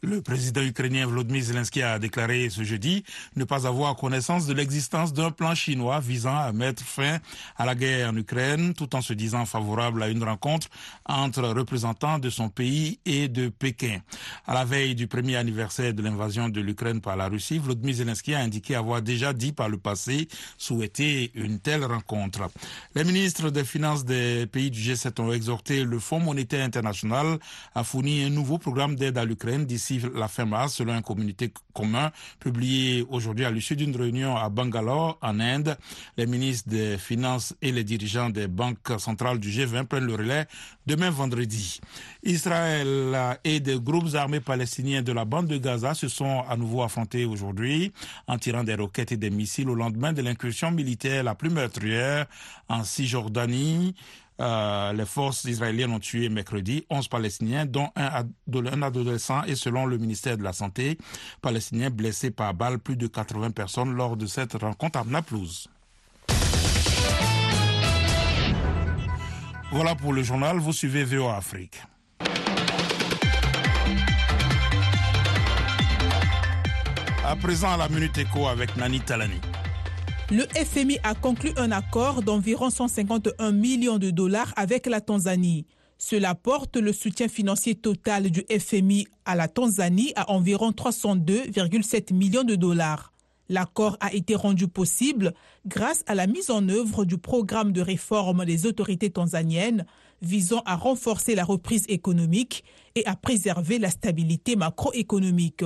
Le 0.00 0.22
président 0.22 0.62
ukrainien 0.62 1.06
Volodymyr 1.06 1.42
Zelensky 1.42 1.82
a 1.82 1.98
déclaré 1.98 2.50
ce 2.50 2.62
jeudi 2.62 3.02
ne 3.34 3.42
pas 3.42 3.66
avoir 3.66 3.96
connaissance 3.96 4.46
de 4.46 4.54
l'existence 4.54 5.12
d'un 5.12 5.32
plan 5.32 5.56
chinois 5.56 5.98
visant 5.98 6.36
à 6.36 6.52
mettre 6.52 6.84
fin 6.84 7.18
à 7.56 7.66
la 7.66 7.74
guerre 7.74 8.10
en 8.10 8.16
Ukraine, 8.16 8.74
tout 8.74 8.94
en 8.94 9.00
se 9.00 9.12
disant 9.12 9.44
favorable 9.44 10.04
à 10.04 10.08
une 10.08 10.22
rencontre 10.22 10.68
entre 11.04 11.42
représentants 11.48 12.20
de 12.20 12.30
son 12.30 12.48
pays 12.48 13.00
et 13.06 13.26
de 13.26 13.48
Pékin. 13.48 13.98
À 14.46 14.54
la 14.54 14.64
veille 14.64 14.94
du 14.94 15.08
premier 15.08 15.34
anniversaire 15.34 15.92
de 15.92 16.00
l'invasion 16.00 16.48
de 16.48 16.60
l'Ukraine 16.60 17.00
par 17.00 17.16
la 17.16 17.26
Russie, 17.26 17.58
Volodymyr 17.58 17.96
Zelensky 17.96 18.34
a 18.34 18.38
indiqué 18.38 18.76
avoir 18.76 19.02
déjà 19.02 19.32
dit 19.32 19.52
par 19.52 19.68
le 19.68 19.78
passé 19.78 20.28
souhaiter 20.58 21.32
une 21.34 21.58
telle 21.58 21.84
rencontre. 21.84 22.48
Les 22.94 23.02
ministres 23.02 23.50
des 23.50 23.64
Finances 23.64 24.04
des 24.04 24.46
pays 24.46 24.70
du 24.70 24.80
G7 24.80 25.20
ont 25.20 25.32
exhorté 25.32 25.82
le 25.82 25.98
Fonds 25.98 26.20
monétaire 26.20 26.64
international 26.64 27.40
à 27.74 27.82
fournir 27.82 28.28
un 28.28 28.30
nouveau 28.30 28.58
programme 28.58 28.94
d'aide 28.94 29.18
à 29.18 29.24
l'Ukraine 29.24 29.66
la 30.14 30.28
fin 30.28 30.44
mars, 30.44 30.74
selon 30.74 30.92
un 30.92 31.02
communiqué 31.02 31.52
commun 31.74 32.10
publié 32.40 33.06
aujourd'hui 33.08 33.44
à 33.44 33.50
l'issue 33.50 33.76
d'une 33.76 33.94
réunion 33.96 34.36
à 34.36 34.48
Bangalore, 34.48 35.18
en 35.22 35.40
Inde. 35.40 35.76
Les 36.16 36.26
ministres 36.26 36.68
des 36.68 36.98
Finances 36.98 37.54
et 37.62 37.72
les 37.72 37.84
dirigeants 37.84 38.30
des 38.30 38.48
banques 38.48 38.92
centrales 38.98 39.38
du 39.38 39.50
G20 39.50 39.84
prennent 39.84 40.04
le 40.06 40.14
relais 40.14 40.46
demain 40.86 41.10
vendredi. 41.10 41.80
Israël 42.22 43.16
et 43.44 43.60
des 43.60 43.78
groupes 43.80 44.14
armés 44.14 44.40
palestiniens 44.40 45.02
de 45.02 45.12
la 45.12 45.24
bande 45.24 45.46
de 45.46 45.58
Gaza 45.58 45.94
se 45.94 46.08
sont 46.08 46.42
à 46.48 46.56
nouveau 46.56 46.82
affrontés 46.82 47.24
aujourd'hui 47.24 47.92
en 48.26 48.38
tirant 48.38 48.64
des 48.64 48.74
roquettes 48.74 49.12
et 49.12 49.16
des 49.16 49.30
missiles 49.30 49.68
au 49.70 49.74
lendemain 49.74 50.12
de 50.12 50.22
l'incursion 50.22 50.70
militaire 50.70 51.22
la 51.22 51.34
plus 51.34 51.50
meurtrière 51.50 52.26
en 52.68 52.84
Cisjordanie. 52.84 53.94
Euh, 54.40 54.92
les 54.92 55.04
forces 55.04 55.44
israéliennes 55.44 55.90
ont 55.90 55.98
tué 55.98 56.28
mercredi 56.28 56.84
11 56.90 57.08
Palestiniens, 57.08 57.66
dont 57.66 57.88
un, 57.96 58.82
adolescent 58.82 59.42
et 59.44 59.56
selon 59.56 59.86
le 59.86 59.98
ministère 59.98 60.38
de 60.38 60.42
la 60.44 60.52
Santé, 60.52 60.98
Palestiniens 61.42 61.90
blessés 61.90 62.30
par 62.30 62.54
balle, 62.54 62.78
plus 62.78 62.96
de 62.96 63.06
80 63.08 63.50
personnes 63.50 63.94
lors 63.94 64.16
de 64.16 64.26
cette 64.26 64.54
rencontre 64.54 65.00
à 65.00 65.04
Naplouse. 65.04 65.68
Voilà 69.70 69.94
pour 69.94 70.12
le 70.12 70.22
journal, 70.22 70.58
vous 70.58 70.72
suivez 70.72 71.04
VOA 71.04 71.36
Afrique. 71.36 71.82
À 77.26 77.36
présent, 77.36 77.72
à 77.72 77.76
la 77.76 77.88
Minute 77.88 78.16
Éco 78.16 78.48
avec 78.48 78.74
Nani 78.76 79.00
Talani. 79.00 79.38
Le 80.30 80.42
FMI 80.42 80.98
a 81.04 81.14
conclu 81.14 81.52
un 81.56 81.72
accord 81.72 82.22
d'environ 82.22 82.68
151 82.68 83.50
millions 83.50 83.96
de 83.96 84.10
dollars 84.10 84.52
avec 84.56 84.86
la 84.86 85.00
Tanzanie. 85.00 85.64
Cela 85.96 86.34
porte 86.34 86.76
le 86.76 86.92
soutien 86.92 87.28
financier 87.28 87.74
total 87.74 88.30
du 88.30 88.44
FMI 88.50 89.06
à 89.24 89.34
la 89.34 89.48
Tanzanie 89.48 90.12
à 90.16 90.30
environ 90.30 90.70
302,7 90.72 92.12
millions 92.12 92.44
de 92.44 92.56
dollars. 92.56 93.14
L'accord 93.48 93.96
a 94.00 94.12
été 94.12 94.34
rendu 94.34 94.68
possible 94.68 95.32
grâce 95.66 96.04
à 96.06 96.14
la 96.14 96.26
mise 96.26 96.50
en 96.50 96.68
œuvre 96.68 97.06
du 97.06 97.16
programme 97.16 97.72
de 97.72 97.80
réforme 97.80 98.44
des 98.44 98.66
autorités 98.66 99.08
tanzaniennes 99.08 99.86
visant 100.20 100.60
à 100.66 100.76
renforcer 100.76 101.36
la 101.36 101.44
reprise 101.44 101.86
économique 101.88 102.64
et 102.96 103.06
à 103.06 103.16
préserver 103.16 103.78
la 103.78 103.88
stabilité 103.88 104.56
macroéconomique. 104.56 105.64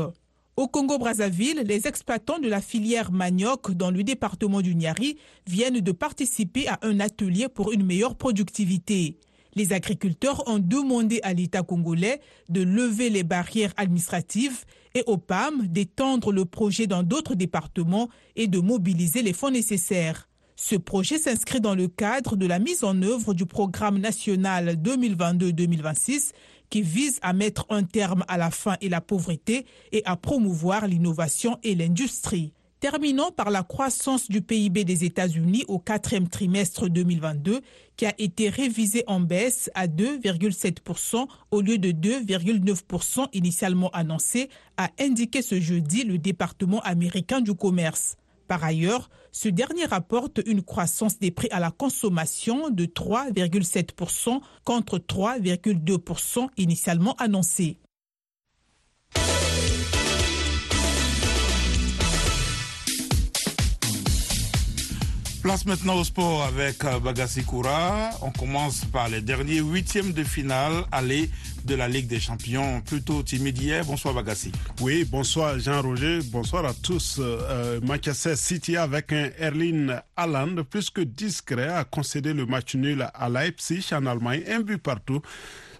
Au 0.54 0.68
Congo-Brazzaville, 0.68 1.62
les 1.64 1.86
exploitants 1.88 2.38
de 2.38 2.46
la 2.46 2.60
filière 2.60 3.10
manioc 3.10 3.70
dans 3.72 3.90
le 3.90 4.04
département 4.04 4.60
du 4.60 4.74
Niari 4.74 5.16
viennent 5.46 5.80
de 5.80 5.92
participer 5.92 6.68
à 6.68 6.78
un 6.82 7.00
atelier 7.00 7.48
pour 7.48 7.72
une 7.72 7.86
meilleure 7.86 8.16
productivité. 8.16 9.16
Les 9.54 9.72
agriculteurs 9.72 10.46
ont 10.46 10.58
demandé 10.58 11.20
à 11.22 11.32
l'État 11.32 11.62
congolais 11.62 12.20
de 12.50 12.60
lever 12.60 13.08
les 13.08 13.22
barrières 13.22 13.72
administratives 13.78 14.64
et 14.94 15.02
au 15.06 15.16
PAM 15.16 15.66
d'étendre 15.68 16.32
le 16.32 16.44
projet 16.44 16.86
dans 16.86 17.02
d'autres 17.02 17.34
départements 17.34 18.10
et 18.36 18.46
de 18.46 18.58
mobiliser 18.58 19.22
les 19.22 19.32
fonds 19.32 19.50
nécessaires. 19.50 20.28
Ce 20.56 20.76
projet 20.76 21.18
s'inscrit 21.18 21.62
dans 21.62 21.74
le 21.74 21.88
cadre 21.88 22.36
de 22.36 22.46
la 22.46 22.58
mise 22.58 22.84
en 22.84 23.00
œuvre 23.02 23.32
du 23.32 23.46
programme 23.46 23.98
national 23.98 24.76
2022-2026 24.82 26.32
qui 26.72 26.80
vise 26.80 27.18
à 27.20 27.34
mettre 27.34 27.66
un 27.68 27.84
terme 27.84 28.24
à 28.28 28.38
la 28.38 28.50
faim 28.50 28.76
et 28.80 28.88
la 28.88 29.02
pauvreté 29.02 29.66
et 29.92 30.02
à 30.06 30.16
promouvoir 30.16 30.86
l'innovation 30.86 31.58
et 31.62 31.74
l'industrie. 31.74 32.54
Terminons 32.80 33.30
par 33.30 33.50
la 33.50 33.62
croissance 33.62 34.30
du 34.30 34.40
PIB 34.40 34.84
des 34.84 35.04
États-Unis 35.04 35.64
au 35.68 35.78
quatrième 35.78 36.28
trimestre 36.28 36.88
2022, 36.88 37.60
qui 37.96 38.06
a 38.06 38.14
été 38.16 38.48
révisé 38.48 39.04
en 39.06 39.20
baisse 39.20 39.70
à 39.74 39.86
2,7% 39.86 41.26
au 41.50 41.60
lieu 41.60 41.76
de 41.76 41.90
2,9% 41.90 43.26
initialement 43.34 43.90
annoncé, 43.90 44.48
a 44.78 44.88
indiqué 44.98 45.42
ce 45.42 45.60
jeudi 45.60 46.04
le 46.04 46.16
département 46.16 46.80
américain 46.80 47.42
du 47.42 47.52
commerce. 47.52 48.16
Par 48.48 48.64
ailleurs, 48.64 49.10
ce 49.32 49.48
dernier 49.48 49.86
rapporte 49.86 50.40
une 50.46 50.62
croissance 50.62 51.18
des 51.18 51.30
prix 51.30 51.48
à 51.50 51.58
la 51.58 51.70
consommation 51.70 52.68
de 52.70 52.84
3,7% 52.84 54.40
contre 54.62 54.98
3,2% 54.98 56.48
initialement 56.58 57.14
annoncé. 57.16 57.78
Place 65.42 65.66
maintenant 65.66 65.96
au 65.96 66.04
sport 66.04 66.44
avec 66.44 66.84
euh, 66.84 67.00
Bagassi 67.00 67.42
Koura. 67.42 68.10
On 68.22 68.30
commence 68.30 68.84
par 68.84 69.08
les 69.08 69.20
derniers 69.20 69.58
huitièmes 69.58 70.12
de 70.12 70.22
finale 70.22 70.84
aller 70.92 71.30
de 71.64 71.74
la 71.74 71.88
Ligue 71.88 72.06
des 72.06 72.20
Champions, 72.20 72.80
plutôt 72.80 73.24
timide 73.24 73.58
hier. 73.60 73.84
Bonsoir 73.84 74.14
Bagassi. 74.14 74.52
Oui, 74.80 75.04
bonsoir 75.04 75.58
Jean-Roger, 75.58 76.20
bonsoir 76.30 76.64
à 76.64 76.72
tous. 76.72 77.16
Euh, 77.18 77.80
Manchester 77.82 78.36
City 78.36 78.76
avec 78.76 79.12
un 79.12 79.30
Erling 79.36 79.90
Haaland 80.16 80.62
plus 80.62 80.90
que 80.90 81.00
discret 81.00 81.66
a 81.66 81.82
concédé 81.82 82.32
le 82.34 82.46
match 82.46 82.76
nul 82.76 83.04
à 83.12 83.28
Leipzig 83.28 83.84
en 83.92 84.06
Allemagne, 84.06 84.44
un 84.48 84.60
but 84.60 84.78
partout. 84.78 85.22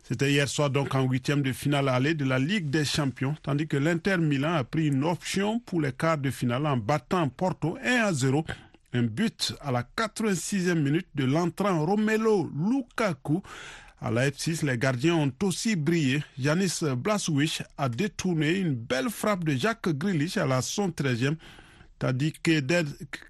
C'était 0.02 0.32
hier 0.32 0.48
soir 0.48 0.70
donc 0.70 0.92
en 0.96 1.02
huitième 1.02 1.42
de 1.42 1.52
finale 1.52 1.88
aller 1.88 2.14
de 2.14 2.24
la 2.24 2.40
Ligue 2.40 2.68
des 2.68 2.84
Champions, 2.84 3.36
tandis 3.44 3.68
que 3.68 3.76
l'Inter 3.76 4.18
Milan 4.18 4.54
a 4.54 4.64
pris 4.64 4.88
une 4.88 5.04
option 5.04 5.60
pour 5.60 5.80
les 5.80 5.92
quarts 5.92 6.18
de 6.18 6.32
finale 6.32 6.66
en 6.66 6.76
battant 6.76 7.28
Porto 7.28 7.78
1 7.84 8.06
à 8.06 8.12
0 8.12 8.44
un 8.92 9.02
but 9.02 9.54
à 9.60 9.72
la 9.72 9.82
86e 9.82 10.74
minute 10.74 11.08
de 11.14 11.24
l'entrant 11.24 11.84
Romelo 11.84 12.50
Lukaku. 12.54 13.42
À 14.00 14.10
Leipzig, 14.10 14.60
les 14.64 14.76
gardiens 14.76 15.14
ont 15.14 15.32
aussi 15.42 15.76
brillé. 15.76 16.22
Yanis 16.36 16.80
Blaswich 16.96 17.62
a 17.78 17.88
détourné 17.88 18.58
une 18.58 18.74
belle 18.74 19.10
frappe 19.10 19.44
de 19.44 19.52
Jacques 19.52 19.88
Grealish 19.90 20.36
à 20.36 20.46
la 20.46 20.60
113e. 20.60 21.36
Tandis 21.98 22.32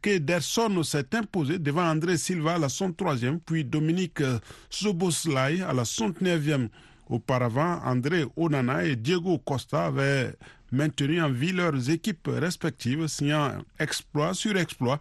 qu'Ederson 0.03 0.83
s'est 0.83 1.15
imposé 1.15 1.59
devant 1.59 1.85
André 1.85 2.17
Silva 2.17 2.55
à 2.55 2.59
la 2.59 2.69
103e, 2.69 3.39
puis 3.45 3.65
Dominique 3.65 4.23
Soboslai 4.71 5.61
à 5.61 5.75
la 5.75 5.83
109e. 5.83 6.69
Auparavant, 7.11 7.81
André 7.85 8.25
Onana 8.37 8.85
et 8.87 8.97
Diego 8.97 9.37
Costa 9.37 9.87
avaient 9.87 10.33
maintenu 10.73 11.21
en 11.21 11.31
vie 11.31 11.53
leurs 11.53 11.91
équipes 11.91 12.31
respectives, 12.33 13.07
signant 13.09 13.53
exploit 13.79 14.33
sur 14.33 14.57
exploit 14.57 14.99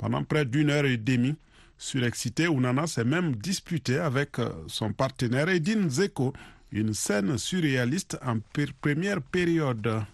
pendant 0.00 0.24
près 0.24 0.46
d'une 0.46 0.70
heure 0.70 0.86
et 0.86 0.96
demie. 0.96 1.36
Surexcité, 1.76 2.44
Unana 2.44 2.86
s'est 2.86 3.04
même 3.04 3.36
disputé 3.36 3.98
avec 3.98 4.36
son 4.66 4.92
partenaire 4.94 5.48
Edin 5.50 5.88
Zeko. 5.88 6.32
Une 6.72 6.94
scène 6.94 7.36
surréaliste 7.36 8.16
en 8.24 8.38
première 8.80 9.20
période. 9.20 10.04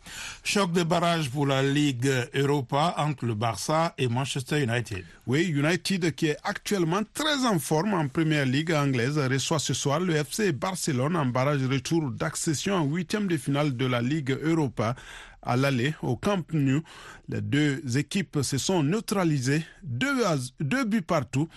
Choc 0.43 0.73
de 0.73 0.85
barrage 0.85 1.29
pour 1.29 1.47
la 1.47 1.63
Ligue 1.63 2.11
Europa 2.35 2.95
entre 2.97 3.27
le 3.27 3.35
Barça 3.35 3.95
et 3.99 4.09
Manchester 4.09 4.63
United. 4.63 5.05
Oui, 5.27 5.45
United 5.45 6.15
qui 6.15 6.29
est 6.29 6.39
actuellement 6.45 7.03
très 7.13 7.45
en 7.45 7.59
forme 7.59 7.93
en 7.93 8.09
première 8.09 8.47
ligue 8.47 8.73
anglaise 8.73 9.19
reçoit 9.19 9.59
ce 9.59 9.75
soir 9.75 10.01
le 10.01 10.15
FC 10.15 10.53
Barcelone 10.53 11.17
en 11.17 11.27
barrage 11.27 11.63
retour 11.67 12.11
d'accession 12.11 12.77
en 12.77 12.85
huitième 12.85 13.27
de 13.29 13.37
finale 13.37 13.77
de 13.77 13.85
la 13.85 14.01
Ligue 14.01 14.31
Europa 14.43 14.97
à 15.43 15.57
l'aller 15.57 15.95
au 16.03 16.17
Camp 16.17 16.43
Nou. 16.55 16.83
Les 17.29 17.43
deux 17.43 17.83
équipes 17.99 18.39
se 18.43 18.57
sont 18.57 18.83
neutralisées, 18.83 19.65
deux, 19.83 20.23
deux 20.61 20.85
buts 20.85 21.03
partout. 21.03 21.49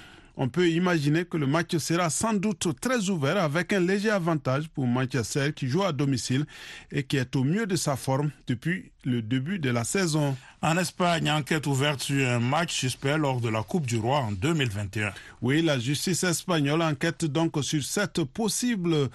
On 0.41 0.47
peut 0.47 0.69
imaginer 0.69 1.25
que 1.25 1.35
le 1.35 1.47
match 1.47 1.75
sera 1.79 2.09
sans 2.09 2.33
doute 2.33 2.69
très 2.79 3.09
ouvert 3.09 3.43
avec 3.43 3.73
un 3.73 3.81
léger 3.81 4.09
avantage 4.09 4.69
pour 4.69 4.87
Manchester 4.87 5.51
qui 5.53 5.67
joue 5.67 5.83
à 5.83 5.91
domicile 5.91 6.45
et 6.93 7.03
qui 7.03 7.17
est 7.17 7.35
au 7.35 7.43
mieux 7.43 7.67
de 7.67 7.75
sa 7.75 7.97
forme 7.97 8.31
depuis 8.47 8.89
le 9.03 9.21
début 9.21 9.59
de 9.59 9.69
la 9.69 9.83
saison. 9.83 10.37
En 10.61 10.77
Espagne, 10.77 11.29
enquête 11.29 11.67
ouverte 11.67 11.99
sur 11.99 12.25
un 12.25 12.39
match 12.39 12.73
suspect 12.73 13.17
lors 13.17 13.41
de 13.41 13.49
la 13.49 13.63
Coupe 13.63 13.85
du 13.85 13.97
Roi 13.97 14.19
en 14.19 14.31
2021. 14.31 15.11
Oui, 15.41 15.61
la 15.61 15.77
justice 15.77 16.23
espagnole 16.23 16.83
enquête 16.83 17.25
donc 17.25 17.61
sur 17.61 17.83
cette 17.83 18.23
possible 18.23 19.09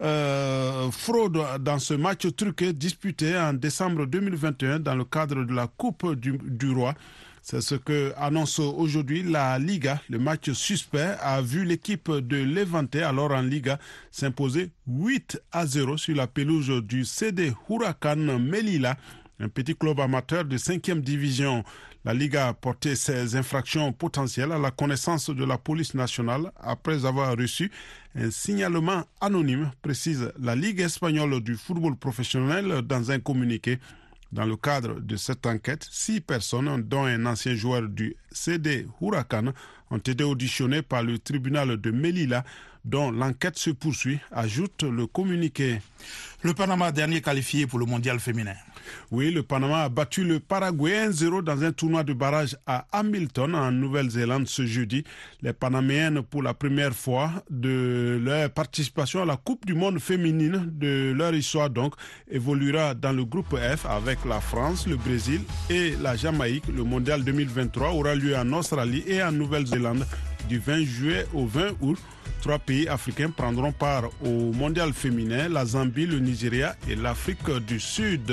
euh, 0.00 0.90
fraude 0.92 1.38
dans 1.60 1.78
ce 1.78 1.92
match 1.92 2.26
truqué 2.34 2.72
disputé 2.72 3.36
en 3.36 3.52
décembre 3.52 4.06
2021 4.06 4.80
dans 4.80 4.94
le 4.94 5.04
cadre 5.04 5.44
de 5.44 5.52
la 5.52 5.66
Coupe 5.66 6.14
du, 6.14 6.38
du 6.42 6.70
Roi. 6.72 6.94
C'est 7.42 7.62
ce 7.62 7.74
que 7.74 8.12
annonce 8.16 8.58
aujourd'hui 8.58 9.22
la 9.22 9.58
Liga. 9.58 10.00
Le 10.10 10.18
match 10.18 10.50
suspect 10.52 11.16
a 11.20 11.40
vu 11.40 11.64
l'équipe 11.64 12.10
de 12.10 12.36
Levante, 12.36 12.96
alors 12.96 13.32
en 13.32 13.40
Liga, 13.40 13.78
s'imposer 14.10 14.70
8 14.86 15.40
à 15.50 15.66
0 15.66 15.96
sur 15.96 16.14
la 16.14 16.26
pelouse 16.26 16.70
du 16.82 17.04
CD 17.04 17.52
Huracan 17.68 18.38
Melilla, 18.38 18.96
un 19.40 19.48
petit 19.48 19.74
club 19.74 20.00
amateur 20.00 20.44
de 20.44 20.58
5e 20.58 21.00
division. 21.00 21.64
La 22.04 22.14
Liga 22.14 22.48
a 22.48 22.54
porté 22.54 22.94
ses 22.94 23.36
infractions 23.36 23.92
potentielles 23.92 24.52
à 24.52 24.58
la 24.58 24.70
connaissance 24.70 25.30
de 25.30 25.44
la 25.44 25.58
police 25.58 25.94
nationale 25.94 26.52
après 26.60 27.04
avoir 27.04 27.36
reçu 27.36 27.70
un 28.14 28.30
signalement 28.30 29.04
anonyme, 29.20 29.70
précise 29.82 30.30
la 30.38 30.54
Ligue 30.54 30.80
espagnole 30.80 31.40
du 31.40 31.56
football 31.56 31.96
professionnel 31.96 32.82
dans 32.82 33.10
un 33.10 33.18
communiqué. 33.18 33.78
Dans 34.32 34.44
le 34.44 34.56
cadre 34.56 35.00
de 35.00 35.16
cette 35.16 35.44
enquête, 35.46 35.86
six 35.90 36.20
personnes, 36.20 36.82
dont 36.82 37.04
un 37.04 37.26
ancien 37.26 37.56
joueur 37.56 37.82
du 37.88 38.16
CD 38.30 38.86
Huracan, 39.00 39.52
ont 39.90 39.98
été 39.98 40.22
auditionnées 40.22 40.82
par 40.82 41.02
le 41.02 41.18
tribunal 41.18 41.76
de 41.80 41.90
Melilla, 41.90 42.44
dont 42.84 43.10
l'enquête 43.10 43.58
se 43.58 43.70
poursuit, 43.70 44.20
ajoute 44.30 44.84
le 44.84 45.06
communiqué. 45.06 45.80
Le 46.42 46.54
Panama, 46.54 46.92
dernier 46.92 47.20
qualifié 47.20 47.66
pour 47.66 47.80
le 47.80 47.86
mondial 47.86 48.20
féminin. 48.20 48.54
Oui, 49.10 49.30
le 49.30 49.42
Panama 49.42 49.84
a 49.84 49.88
battu 49.88 50.24
le 50.24 50.40
Paraguay 50.40 51.08
1-0 51.08 51.42
dans 51.42 51.62
un 51.62 51.72
tournoi 51.72 52.04
de 52.04 52.12
barrage 52.12 52.56
à 52.66 52.86
Hamilton, 52.92 53.54
en 53.54 53.72
Nouvelle-Zélande, 53.72 54.46
ce 54.46 54.66
jeudi. 54.66 55.04
Les 55.42 55.52
Panaméennes, 55.52 56.22
pour 56.22 56.42
la 56.42 56.54
première 56.54 56.94
fois 56.94 57.30
de 57.50 58.20
leur 58.22 58.50
participation 58.50 59.22
à 59.22 59.24
la 59.26 59.36
Coupe 59.36 59.66
du 59.66 59.74
monde 59.74 59.98
féminine 59.98 60.70
de 60.72 61.12
leur 61.12 61.34
histoire, 61.34 61.70
donc, 61.70 61.94
évoluera 62.30 62.94
dans 62.94 63.12
le 63.12 63.24
groupe 63.24 63.56
F 63.56 63.86
avec 63.86 64.18
la 64.24 64.40
France, 64.40 64.86
le 64.86 64.96
Brésil 64.96 65.40
et 65.68 65.94
la 66.02 66.16
Jamaïque. 66.16 66.64
Le 66.74 66.84
mondial 66.84 67.24
2023 67.24 67.90
aura 67.90 68.14
lieu 68.14 68.36
en 68.36 68.52
Australie 68.52 69.04
et 69.06 69.22
en 69.22 69.32
Nouvelle-Zélande 69.32 70.06
du 70.48 70.58
20 70.58 70.84
juillet 70.84 71.26
au 71.34 71.46
20 71.46 71.72
août. 71.80 71.98
Trois 72.40 72.58
pays 72.58 72.88
africains 72.88 73.30
prendront 73.30 73.72
part 73.72 74.04
au 74.24 74.52
mondial 74.52 74.92
féminin, 74.94 75.48
la 75.48 75.66
Zambie, 75.66 76.06
le 76.06 76.18
Nigeria 76.20 76.74
et 76.88 76.96
l'Afrique 76.96 77.50
du 77.66 77.78
Sud. 77.78 78.32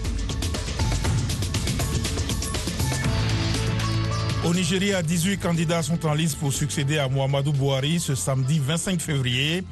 Au 4.43 4.55
Nigeria, 4.55 5.03
18 5.03 5.37
candidats 5.37 5.83
sont 5.83 6.03
en 6.03 6.15
liste 6.15 6.39
pour 6.39 6.51
succéder 6.51 6.97
à 6.97 7.07
Muhammadu 7.07 7.51
Buhari 7.51 7.99
ce 7.99 8.15
samedi 8.15 8.57
25 8.57 8.99
février. 8.99 9.63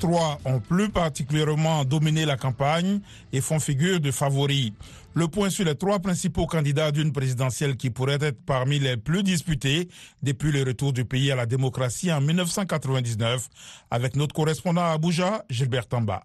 Trois 0.00 0.40
ont 0.44 0.58
plus 0.58 0.88
particulièrement 0.88 1.84
dominé 1.84 2.24
la 2.26 2.36
campagne 2.36 2.98
et 3.32 3.40
font 3.40 3.60
figure 3.60 4.00
de 4.00 4.10
favoris. 4.10 4.72
Le 5.14 5.28
point 5.28 5.48
sur 5.48 5.64
les 5.64 5.76
trois 5.76 6.00
principaux 6.00 6.46
candidats 6.46 6.90
d'une 6.90 7.12
présidentielle 7.12 7.76
qui 7.76 7.90
pourrait 7.90 8.18
être 8.20 8.44
parmi 8.44 8.80
les 8.80 8.96
plus 8.96 9.22
disputés 9.22 9.88
depuis 10.24 10.50
le 10.50 10.64
retour 10.64 10.92
du 10.92 11.04
pays 11.04 11.30
à 11.30 11.36
la 11.36 11.46
démocratie 11.46 12.12
en 12.12 12.20
1999 12.20 13.48
avec 13.92 14.16
notre 14.16 14.34
correspondant 14.34 14.82
à 14.82 14.88
Abuja, 14.90 15.44
Gilbert 15.48 15.86
Tamba. 15.86 16.24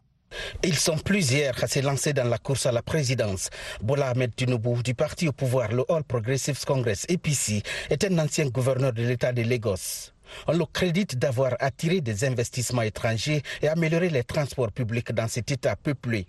Ils 0.64 0.78
sont 0.78 0.98
plusieurs 0.98 1.64
à 1.64 1.68
se 1.68 1.80
lancer 1.80 2.14
dans 2.14 2.28
la 2.28 2.38
course 2.38 2.66
à 2.66 2.72
la 2.72 2.82
présidence. 2.82 3.50
Bola 3.82 4.10
Ahmed 4.10 4.36
Tinubu 4.36 4.84
du 4.84 4.94
parti 4.94 5.28
au 5.28 5.32
pouvoir, 5.32 5.72
le 5.72 5.84
All 5.90 6.04
Progressives 6.04 6.64
Congress, 6.66 7.06
APC, 7.10 7.64
est 7.90 8.04
un 8.04 8.18
ancien 8.20 8.48
gouverneur 8.48 8.94
de 8.94 9.04
l'État 9.04 9.34
de 9.34 9.42
Lagos. 9.44 10.12
On 10.48 10.54
le 10.54 10.66
crédite 10.66 11.18
d'avoir 11.18 11.56
attiré 11.60 12.00
des 12.02 12.24
investissements 12.24 12.82
étrangers 12.84 13.42
et 13.62 13.68
amélioré 13.68 14.10
les 14.10 14.24
transports 14.24 14.72
publics 14.72 15.12
dans 15.12 15.28
cet 15.28 15.52
État 15.52 15.76
peuplé. 15.76 16.26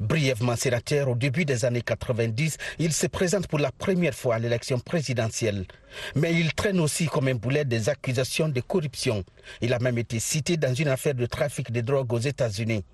Brièvement 0.00 0.56
sénateur 0.56 1.10
au 1.10 1.14
début 1.14 1.44
des 1.44 1.66
années 1.66 1.82
90, 1.82 2.56
il 2.78 2.92
se 2.94 3.06
présente 3.06 3.46
pour 3.46 3.58
la 3.58 3.70
première 3.70 4.14
fois 4.14 4.36
à 4.36 4.38
l'élection 4.38 4.78
présidentielle. 4.78 5.66
Mais 6.14 6.34
il 6.34 6.54
traîne 6.54 6.80
aussi 6.80 7.06
comme 7.06 7.28
un 7.28 7.34
boulet 7.34 7.64
des 7.66 7.90
accusations 7.90 8.48
de 8.48 8.60
corruption. 8.60 9.22
Il 9.60 9.74
a 9.74 9.78
même 9.78 9.98
été 9.98 10.18
cité 10.18 10.56
dans 10.56 10.74
une 10.74 10.88
affaire 10.88 11.14
de 11.14 11.26
trafic 11.26 11.70
de 11.70 11.82
drogue 11.82 12.12
aux 12.12 12.18
États-Unis. 12.18 12.84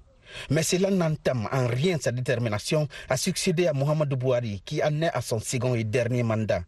Mais 0.51 0.63
cela 0.63 0.91
n'entame 0.91 1.49
en 1.53 1.67
rien 1.67 1.99
sa 2.01 2.13
détermination 2.13 2.89
à 3.09 3.17
succéder 3.17 3.67
à 3.67 3.73
Mohamed 3.73 4.09
Bouhari, 4.11 4.63
qui 4.65 4.83
en 4.83 5.03
est 5.03 5.11
à 5.13 5.21
son 5.21 5.41
second 5.41 5.75
et 5.75 5.85
dernier 5.85 6.23
mandat. 6.23 6.63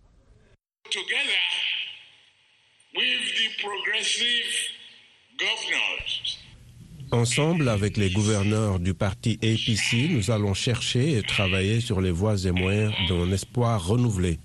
Ensemble 7.10 7.68
avec 7.68 7.96
les 7.96 8.10
gouverneurs 8.10 8.80
du 8.80 8.92
parti 8.92 9.38
APC, 9.42 10.08
nous 10.10 10.30
allons 10.30 10.54
chercher 10.54 11.18
et 11.18 11.22
travailler 11.22 11.80
sur 11.80 12.00
les 12.00 12.10
voies 12.10 12.36
et 12.44 12.50
moyens 12.50 12.92
d'un 13.08 13.30
espoir 13.30 13.86
renouvelé. 13.86 14.40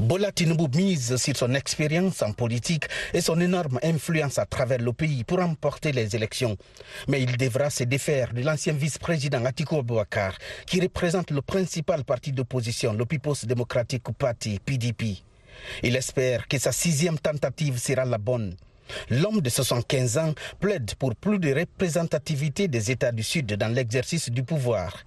Bola 0.00 0.32
Tinubu 0.32 0.66
mise 0.76 1.16
sur 1.16 1.36
son 1.36 1.54
expérience 1.54 2.20
en 2.22 2.32
politique 2.32 2.86
et 3.12 3.20
son 3.20 3.40
énorme 3.40 3.78
influence 3.84 4.38
à 4.38 4.44
travers 4.44 4.80
le 4.80 4.92
pays 4.92 5.22
pour 5.22 5.38
remporter 5.38 5.92
les 5.92 6.16
élections. 6.16 6.56
Mais 7.06 7.22
il 7.22 7.36
devra 7.36 7.70
se 7.70 7.84
défaire 7.84 8.32
de 8.34 8.42
l'ancien 8.42 8.72
vice-président 8.72 9.44
Atiku 9.44 9.78
Abubakar, 9.78 10.36
qui 10.66 10.80
représente 10.80 11.30
le 11.30 11.42
principal 11.42 12.02
parti 12.04 12.32
d'opposition, 12.32 12.92
le 12.92 13.04
People's 13.04 13.44
Democratic 13.46 14.02
Party, 14.18 14.58
PDP. 14.64 15.22
Il 15.84 15.94
espère 15.94 16.48
que 16.48 16.58
sa 16.58 16.72
sixième 16.72 17.18
tentative 17.18 17.78
sera 17.78 18.04
la 18.04 18.18
bonne. 18.18 18.56
L'homme 19.10 19.40
de 19.40 19.48
75 19.48 20.18
ans 20.18 20.34
plaide 20.58 20.92
pour 20.96 21.14
plus 21.14 21.38
de 21.38 21.54
représentativité 21.54 22.66
des 22.66 22.90
États 22.90 23.12
du 23.12 23.22
Sud 23.22 23.46
dans 23.54 23.72
l'exercice 23.72 24.28
du 24.28 24.42
pouvoir. 24.42 25.04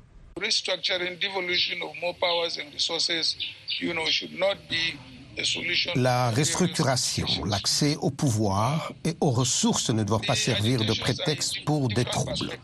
La 5.95 6.31
restructuration, 6.31 7.27
l'accès 7.45 7.95
au 8.01 8.09
pouvoir 8.09 8.93
et 9.05 9.15
aux 9.21 9.31
ressources 9.31 9.89
ne 9.89 10.03
doivent 10.03 10.25
pas 10.25 10.35
servir 10.35 10.83
de 10.83 10.93
prétexte 10.99 11.63
pour 11.65 11.87
des 11.89 12.05
troubles. 12.05 12.57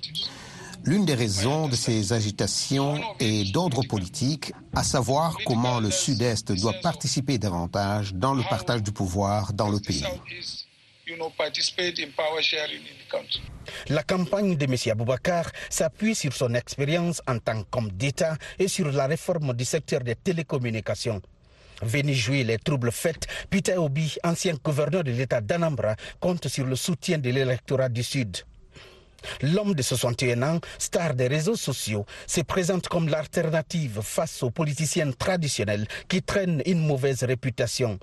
L'une 0.86 1.06
des 1.06 1.14
raisons 1.14 1.70
de 1.70 1.76
ces 1.76 2.12
agitations 2.12 3.02
est 3.20 3.52
d'ordre 3.54 3.84
politique, 3.84 4.52
à 4.76 4.84
savoir 4.84 5.38
comment 5.46 5.80
le 5.80 5.92
Sud-Est 5.92 6.52
doit 6.52 6.74
participer 6.82 7.38
davantage 7.38 8.14
dans 8.14 8.34
le 8.34 8.44
partage 8.44 8.84
du 8.84 8.92
pouvoir 8.92 9.54
dans 9.54 9.70
le 9.70 9.80
pays. 9.80 10.04
La 13.90 14.04
campagne 14.04 14.56
de 14.56 14.66
M. 14.66 14.76
Aboubakar 14.92 15.52
s'appuie 15.70 16.16
sur 16.16 16.34
son 16.34 16.54
expérience 16.54 17.22
en 17.28 17.40
tant 17.40 17.64
qu'homme 17.64 17.92
d'État 17.92 18.38
et 18.60 18.68
sur 18.68 18.92
la 18.92 19.08
réforme 19.08 19.54
du 19.54 19.66
secteur 19.66 20.02
des 20.02 20.16
télécommunications. 20.16 21.22
Venu 21.82 22.14
jouer 22.14 22.44
les 22.44 22.58
troubles 22.58 22.92
faits, 22.92 23.28
Peter 23.50 23.78
Obi, 23.78 24.16
ancien 24.24 24.56
gouverneur 24.64 25.04
de 25.04 25.12
l'État 25.12 25.42
d'Anambra, 25.42 25.96
compte 26.20 26.48
sur 26.48 26.66
le 26.66 26.76
soutien 26.76 27.18
de 27.18 27.30
l'électorat 27.30 27.90
du 27.90 28.04
Sud. 28.04 28.38
L'homme 29.42 29.74
de 29.74 29.82
61 29.82 30.44
ans, 30.44 30.60
star 30.78 31.14
des 31.14 31.28
réseaux 31.28 31.56
sociaux, 31.56 32.06
se 32.28 32.42
présente 32.42 32.88
comme 32.88 33.10
l'alternative 33.10 34.02
face 34.02 34.44
aux 34.44 34.52
politiciennes 34.52 35.14
traditionnelles 35.14 35.88
qui 36.08 36.22
traînent 36.22 36.62
une 36.66 36.86
mauvaise 36.86 37.24
réputation. 37.24 38.00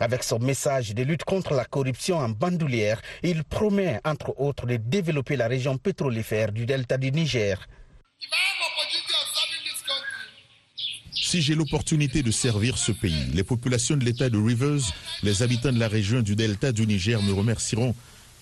Avec 0.00 0.24
son 0.24 0.38
message 0.38 0.94
de 0.94 1.02
lutte 1.02 1.24
contre 1.24 1.52
la 1.52 1.66
corruption 1.66 2.16
en 2.16 2.30
bandoulière, 2.30 3.02
il 3.22 3.44
promet, 3.44 4.00
entre 4.02 4.32
autres, 4.40 4.66
de 4.66 4.76
développer 4.76 5.36
la 5.36 5.46
région 5.46 5.76
pétrolifère 5.76 6.52
du 6.52 6.64
delta 6.64 6.96
du 6.96 7.12
Niger. 7.12 7.68
Si 11.12 11.42
j'ai 11.42 11.54
l'opportunité 11.54 12.22
de 12.22 12.30
servir 12.30 12.78
ce 12.78 12.92
pays, 12.92 13.26
les 13.34 13.44
populations 13.44 13.96
de 13.98 14.04
l'État 14.06 14.30
de 14.30 14.38
Rivers, 14.38 14.80
les 15.22 15.42
habitants 15.42 15.70
de 15.72 15.78
la 15.78 15.86
région 15.88 16.22
du 16.22 16.34
delta 16.34 16.72
du 16.72 16.86
Niger 16.86 17.22
me 17.22 17.32
remercieront 17.34 17.94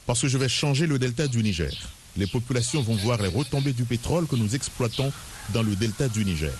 parce 0.07 0.23
que 0.23 0.29
je 0.29 0.38
vais 0.38 0.49
changer 0.49 0.87
le 0.87 0.99
delta 1.01 1.27
du 1.27 1.42
Niger. 1.42 1.73
Les 2.16 2.29
populations 2.29 2.83
vont 2.83 2.94
voir 2.94 3.21
les 3.21 3.29
retombées 3.29 3.73
du 3.73 3.83
pétrole 3.85 4.29
que 4.29 4.37
nous 4.37 4.55
exploitons 4.55 5.12
dans 5.53 5.62
le 5.64 5.75
delta 5.75 6.09
du 6.09 6.25
Niger. 6.25 6.53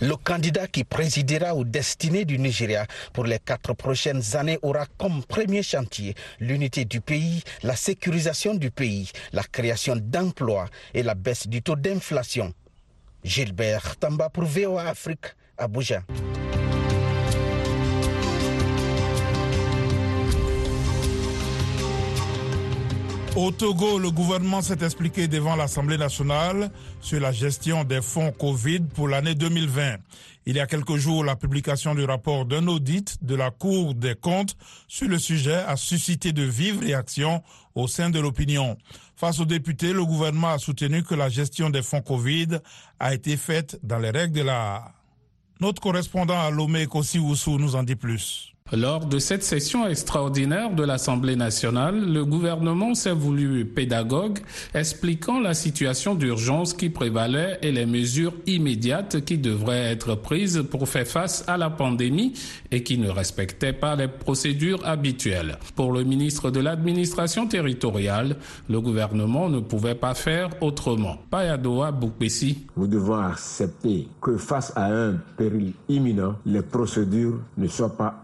Le 0.00 0.16
candidat 0.16 0.66
qui 0.66 0.84
présidera 0.84 1.54
aux 1.54 1.64
destinées 1.64 2.24
du 2.24 2.38
Nigeria 2.38 2.86
pour 3.12 3.24
les 3.24 3.38
quatre 3.38 3.74
prochaines 3.74 4.22
années 4.34 4.58
aura 4.62 4.86
comme 4.98 5.22
premier 5.24 5.62
chantier 5.62 6.14
l'unité 6.40 6.84
du 6.84 7.00
pays, 7.00 7.42
la 7.62 7.76
sécurisation 7.76 8.54
du 8.54 8.70
pays, 8.70 9.10
la 9.32 9.42
création 9.44 9.96
d'emplois 9.96 10.66
et 10.94 11.02
la 11.02 11.14
baisse 11.14 11.46
du 11.46 11.62
taux 11.62 11.76
d'inflation. 11.76 12.52
Gilbert 13.22 13.96
Tamba 13.96 14.28
pour 14.28 14.44
VOA 14.44 14.88
Afrique, 14.88 15.26
Abuja. 15.56 16.02
Au 23.36 23.50
Togo, 23.50 23.98
le 23.98 24.12
gouvernement 24.12 24.62
s'est 24.62 24.84
expliqué 24.84 25.26
devant 25.26 25.56
l'Assemblée 25.56 25.98
nationale 25.98 26.70
sur 27.00 27.18
la 27.18 27.32
gestion 27.32 27.82
des 27.82 28.00
fonds 28.00 28.30
Covid 28.30 28.82
pour 28.94 29.08
l'année 29.08 29.34
2020. 29.34 29.96
Il 30.46 30.54
y 30.54 30.60
a 30.60 30.68
quelques 30.68 30.94
jours, 30.98 31.24
la 31.24 31.34
publication 31.34 31.96
du 31.96 32.04
rapport 32.04 32.44
d'un 32.44 32.68
audit 32.68 33.18
de 33.24 33.34
la 33.34 33.50
Cour 33.50 33.96
des 33.96 34.14
comptes 34.14 34.56
sur 34.86 35.08
le 35.08 35.18
sujet 35.18 35.56
a 35.56 35.74
suscité 35.74 36.30
de 36.30 36.44
vives 36.44 36.78
réactions 36.78 37.42
au 37.74 37.88
sein 37.88 38.08
de 38.08 38.20
l'opinion. 38.20 38.76
Face 39.16 39.40
aux 39.40 39.46
députés, 39.46 39.92
le 39.92 40.04
gouvernement 40.04 40.52
a 40.52 40.58
soutenu 40.58 41.02
que 41.02 41.16
la 41.16 41.28
gestion 41.28 41.70
des 41.70 41.82
fonds 41.82 42.02
Covid 42.02 42.58
a 43.00 43.14
été 43.14 43.36
faite 43.36 43.80
dans 43.82 43.98
les 43.98 44.10
règles 44.10 44.38
de 44.38 44.42
l'art. 44.42 44.92
Notre 45.58 45.82
correspondant 45.82 46.40
à 46.40 46.52
Lomé 46.52 46.86
Kossi 46.86 47.18
nous 47.18 47.74
en 47.74 47.82
dit 47.82 47.96
plus. 47.96 48.53
Lors 48.72 49.04
de 49.04 49.18
cette 49.18 49.44
session 49.44 49.86
extraordinaire 49.86 50.74
de 50.74 50.82
l'Assemblée 50.82 51.36
nationale, 51.36 52.10
le 52.10 52.24
gouvernement 52.24 52.94
s'est 52.94 53.12
voulu 53.12 53.66
pédagogue, 53.66 54.38
expliquant 54.72 55.38
la 55.38 55.52
situation 55.52 56.14
d'urgence 56.14 56.72
qui 56.72 56.88
prévalait 56.88 57.58
et 57.60 57.72
les 57.72 57.84
mesures 57.84 58.32
immédiates 58.46 59.22
qui 59.26 59.36
devraient 59.36 59.92
être 59.92 60.14
prises 60.14 60.64
pour 60.70 60.88
faire 60.88 61.06
face 61.06 61.44
à 61.46 61.58
la 61.58 61.68
pandémie 61.68 62.32
et 62.70 62.82
qui 62.82 62.96
ne 62.96 63.10
respectaient 63.10 63.74
pas 63.74 63.96
les 63.96 64.08
procédures 64.08 64.80
habituelles. 64.86 65.58
Pour 65.76 65.92
le 65.92 66.02
ministre 66.02 66.50
de 66.50 66.60
l'administration 66.60 67.46
territoriale, 67.46 68.36
le 68.70 68.80
gouvernement 68.80 69.50
ne 69.50 69.60
pouvait 69.60 69.94
pas 69.94 70.14
faire 70.14 70.48
autrement. 70.62 71.18
Payadoa 71.30 71.92
Boukbessi. 71.92 72.66
Nous 72.78 72.86
devons 72.86 73.18
accepter 73.18 74.08
que 74.22 74.38
face 74.38 74.72
à 74.74 74.86
un 74.86 75.18
péril 75.36 75.74
imminent, 75.90 76.36
les 76.46 76.62
procédures 76.62 77.40
ne 77.58 77.68
soient 77.68 77.94
pas 77.94 78.20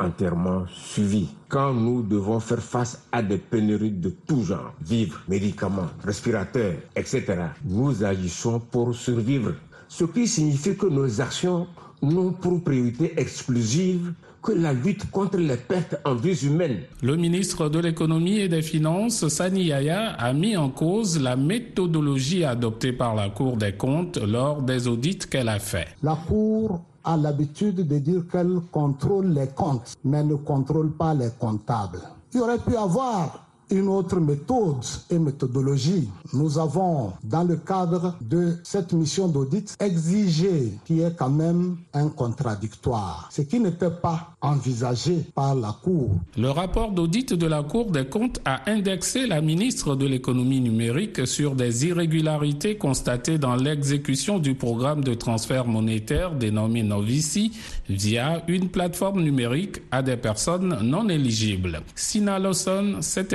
suivi. 0.68 1.28
Quand 1.48 1.72
nous 1.72 2.02
devons 2.02 2.40
faire 2.40 2.62
face 2.62 3.02
à 3.12 3.22
des 3.22 3.38
pénuries 3.38 3.90
de 3.90 4.10
tout 4.26 4.44
genre, 4.44 4.72
vivres, 4.80 5.20
médicaments, 5.28 5.88
respirateurs, 6.04 6.74
etc., 6.96 7.24
nous 7.64 8.04
agissons 8.04 8.60
pour 8.60 8.94
survivre. 8.94 9.54
Ce 9.88 10.04
qui 10.04 10.28
signifie 10.28 10.76
que 10.76 10.86
nos 10.86 11.20
actions 11.20 11.66
n'ont 12.02 12.32
pour 12.32 12.62
priorité 12.62 13.12
exclusive 13.16 14.12
que 14.42 14.52
la 14.52 14.72
lutte 14.72 15.10
contre 15.10 15.36
les 15.36 15.56
pertes 15.56 15.96
en 16.04 16.14
vies 16.14 16.46
humaines. 16.46 16.80
Le 17.02 17.16
ministre 17.16 17.68
de 17.68 17.78
l'économie 17.78 18.38
et 18.38 18.48
des 18.48 18.62
finances, 18.62 19.28
Sani 19.28 19.64
Yaya, 19.64 20.12
a 20.12 20.32
mis 20.32 20.56
en 20.56 20.70
cause 20.70 21.20
la 21.20 21.36
méthodologie 21.36 22.44
adoptée 22.44 22.92
par 22.92 23.14
la 23.14 23.28
Cour 23.28 23.56
des 23.56 23.72
comptes 23.72 24.16
lors 24.16 24.62
des 24.62 24.88
audits 24.88 25.18
qu'elle 25.18 25.48
a 25.48 25.58
fait. 25.58 25.88
La 26.02 26.18
Cour 26.26 26.82
a 27.10 27.16
l'habitude 27.16 27.88
de 27.88 27.98
dire 27.98 28.22
qu'elle 28.30 28.60
contrôle 28.70 29.32
les 29.32 29.48
comptes, 29.48 29.94
mais 30.04 30.22
ne 30.22 30.36
contrôle 30.36 30.92
pas 30.92 31.12
les 31.12 31.30
comptables. 31.38 32.00
Il 32.32 32.40
aurait 32.40 32.58
pu 32.58 32.76
avoir 32.76 33.46
une 33.70 33.88
autre 33.88 34.18
méthode 34.20 34.84
et 35.10 35.18
méthodologie. 35.18 36.08
Nous 36.32 36.58
avons, 36.58 37.12
dans 37.24 37.44
le 37.44 37.56
cadre 37.56 38.16
de 38.20 38.56
cette 38.62 38.92
mission 38.92 39.28
d'audit, 39.28 39.76
exigé 39.80 40.74
qu'il 40.84 40.98
y 40.98 41.02
ait 41.02 41.14
quand 41.16 41.30
même 41.30 41.76
un 41.94 42.08
contradictoire, 42.08 43.28
ce 43.32 43.42
qui 43.42 43.60
n'était 43.60 43.90
pas 43.90 44.34
envisagé 44.40 45.24
par 45.34 45.54
la 45.54 45.76
Cour. 45.82 46.10
Le 46.36 46.50
rapport 46.50 46.92
d'audit 46.92 47.32
de 47.32 47.46
la 47.46 47.62
Cour 47.62 47.90
des 47.90 48.06
comptes 48.06 48.40
a 48.44 48.68
indexé 48.70 49.26
la 49.26 49.40
ministre 49.40 49.94
de 49.96 50.06
l'économie 50.06 50.60
numérique 50.60 51.26
sur 51.26 51.54
des 51.54 51.86
irrégularités 51.86 52.76
constatées 52.76 53.38
dans 53.38 53.56
l'exécution 53.56 54.38
du 54.38 54.54
programme 54.54 55.04
de 55.04 55.14
transfert 55.14 55.66
monétaire 55.66 56.34
dénommé 56.34 56.82
Novici 56.82 57.52
via 57.88 58.42
une 58.48 58.68
plateforme 58.68 59.22
numérique 59.22 59.82
à 59.90 60.02
des 60.02 60.16
personnes 60.16 60.78
non 60.82 61.08
éligibles. 61.08 61.80
Sina 61.94 62.38
Lawson 62.38 62.96
s'est. 63.00 63.30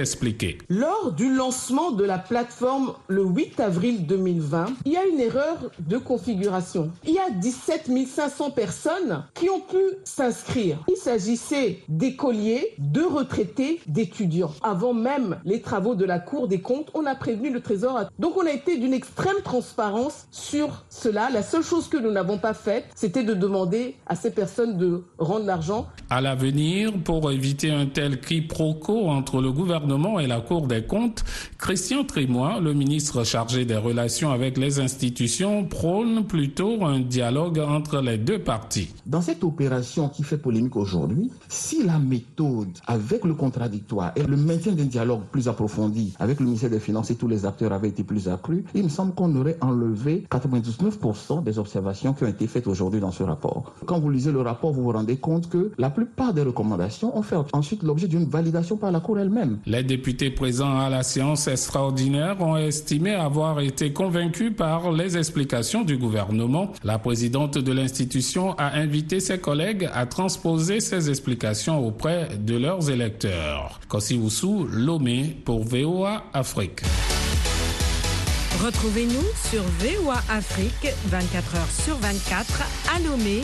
Lors 0.69 1.11
du 1.11 1.33
lancement 1.33 1.91
de 1.91 2.03
la 2.03 2.17
plateforme 2.17 2.93
le 3.07 3.23
8 3.23 3.59
avril 3.59 4.07
2020, 4.07 4.67
il 4.85 4.93
y 4.93 4.97
a 4.97 5.05
une 5.05 5.19
erreur 5.19 5.57
de 5.79 5.97
configuration. 5.97 6.91
Il 7.05 7.13
y 7.13 7.19
a 7.19 7.29
17 7.29 7.91
500 8.07 8.51
personnes 8.51 9.23
qui 9.35 9.49
ont 9.49 9.59
pu 9.59 9.77
s'inscrire. 10.03 10.79
Il 10.89 10.95
s'agissait 10.97 11.79
d'écoliers, 11.89 12.73
de 12.79 13.01
retraités, 13.01 13.79
d'étudiants. 13.87 14.51
Avant 14.63 14.93
même 14.93 15.37
les 15.45 15.61
travaux 15.61 15.95
de 15.95 16.05
la 16.05 16.19
Cour 16.19 16.47
des 16.47 16.61
comptes, 16.61 16.89
on 16.93 17.05
a 17.05 17.15
prévenu 17.15 17.51
le 17.51 17.61
Trésor. 17.61 18.09
Donc 18.17 18.37
on 18.37 18.45
a 18.45 18.51
été 18.51 18.77
d'une 18.77 18.93
extrême 18.93 19.41
transparence 19.43 20.27
sur 20.31 20.85
cela. 20.89 21.29
La 21.29 21.43
seule 21.43 21.63
chose 21.63 21.87
que 21.87 21.97
nous 21.97 22.11
n'avons 22.11 22.37
pas 22.37 22.53
faite, 22.53 22.85
c'était 22.95 23.23
de 23.23 23.33
demander 23.33 23.95
à 24.07 24.15
ces 24.15 24.31
personnes 24.31 24.77
de 24.77 25.03
rendre 25.19 25.45
l'argent. 25.45 25.87
À 26.09 26.21
l'avenir, 26.21 26.91
pour 27.03 27.31
éviter 27.31 27.71
un 27.71 27.85
tel 27.85 28.19
quiproquo 28.19 29.07
entre 29.07 29.41
le 29.41 29.51
gouvernement 29.51 30.14
et 30.19 30.27
la 30.27 30.41
Cour 30.41 30.67
des 30.67 30.83
comptes, 30.83 31.23
Christian 31.57 32.03
Trimois, 32.03 32.59
le 32.59 32.73
ministre 32.73 33.23
chargé 33.23 33.65
des 33.65 33.75
relations 33.75 34.31
avec 34.31 34.57
les 34.57 34.79
institutions, 34.79 35.65
prône 35.65 36.25
plutôt 36.25 36.85
un 36.85 36.99
dialogue 36.99 37.59
entre 37.59 38.01
les 38.01 38.17
deux 38.17 38.39
parties. 38.39 38.89
Dans 39.05 39.21
cette 39.21 39.43
opération 39.43 40.09
qui 40.09 40.23
fait 40.23 40.37
polémique 40.37 40.75
aujourd'hui, 40.75 41.31
si 41.49 41.83
la 41.83 41.99
méthode 41.99 42.69
avec 42.87 43.23
le 43.23 43.33
contradictoire 43.33 44.11
et 44.15 44.23
le 44.23 44.37
maintien 44.37 44.73
d'un 44.73 44.85
dialogue 44.85 45.21
plus 45.31 45.47
approfondi 45.47 46.13
avec 46.19 46.39
le 46.39 46.45
ministère 46.45 46.69
des 46.69 46.79
Finances 46.79 47.11
et 47.11 47.15
tous 47.15 47.27
les 47.27 47.45
acteurs 47.45 47.73
avaient 47.73 47.89
été 47.89 48.03
plus 48.03 48.27
accrus, 48.27 48.63
il 48.73 48.83
me 48.83 48.89
semble 48.89 49.13
qu'on 49.13 49.35
aurait 49.35 49.57
enlevé 49.61 50.23
99% 50.31 51.43
des 51.43 51.59
observations 51.59 52.13
qui 52.13 52.23
ont 52.23 52.27
été 52.27 52.47
faites 52.47 52.67
aujourd'hui 52.67 52.99
dans 52.99 53.11
ce 53.11 53.23
rapport. 53.23 53.73
Quand 53.85 53.99
vous 53.99 54.09
lisez 54.09 54.31
le 54.31 54.41
rapport, 54.41 54.71
vous 54.71 54.83
vous 54.83 54.91
rendez 54.91 55.17
compte 55.17 55.49
que 55.49 55.71
la 55.77 55.89
plupart 55.89 56.33
des 56.33 56.41
recommandations 56.41 57.17
ont 57.17 57.21
fait 57.21 57.37
ensuite 57.53 57.83
l'objet 57.83 58.07
d'une 58.07 58.25
validation 58.25 58.77
par 58.77 58.91
la 58.91 58.99
Cour 58.99 59.19
elle-même. 59.19 59.59
Les 59.65 59.83
députés 60.05 60.29
présents 60.29 60.77
à 60.77 60.87
la 60.87 61.01
séance 61.01 61.47
extraordinaire 61.47 62.39
ont 62.39 62.57
estimé 62.57 63.15
avoir 63.15 63.59
été 63.59 63.91
convaincus 63.91 64.53
par 64.55 64.91
les 64.91 65.17
explications 65.17 65.81
du 65.81 65.97
gouvernement. 65.97 66.71
La 66.83 66.99
présidente 66.99 67.57
de 67.57 67.71
l'institution 67.71 68.53
a 68.59 68.75
invité 68.75 69.19
ses 69.19 69.39
collègues 69.39 69.89
à 69.95 70.05
transposer 70.05 70.79
ces 70.79 71.09
explications 71.09 71.83
auprès 71.83 72.37
de 72.37 72.55
leurs 72.55 72.87
électeurs. 72.91 73.79
Kossi 73.87 74.15
Oussou, 74.15 74.67
Lomé 74.71 75.35
pour 75.43 75.63
VOA 75.63 76.25
Afrique. 76.33 76.83
Retrouvez-nous 78.63 79.25
sur 79.49 79.63
VOA 79.79 80.21
Afrique 80.29 80.93
24 81.07 81.55
heures 81.55 81.71
sur 81.83 81.95
24 81.95 82.63
à 82.95 82.99
Lomé 82.99 83.41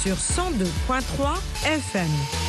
sur 0.00 0.14
102.3 0.14 1.40
FM. 1.66 2.47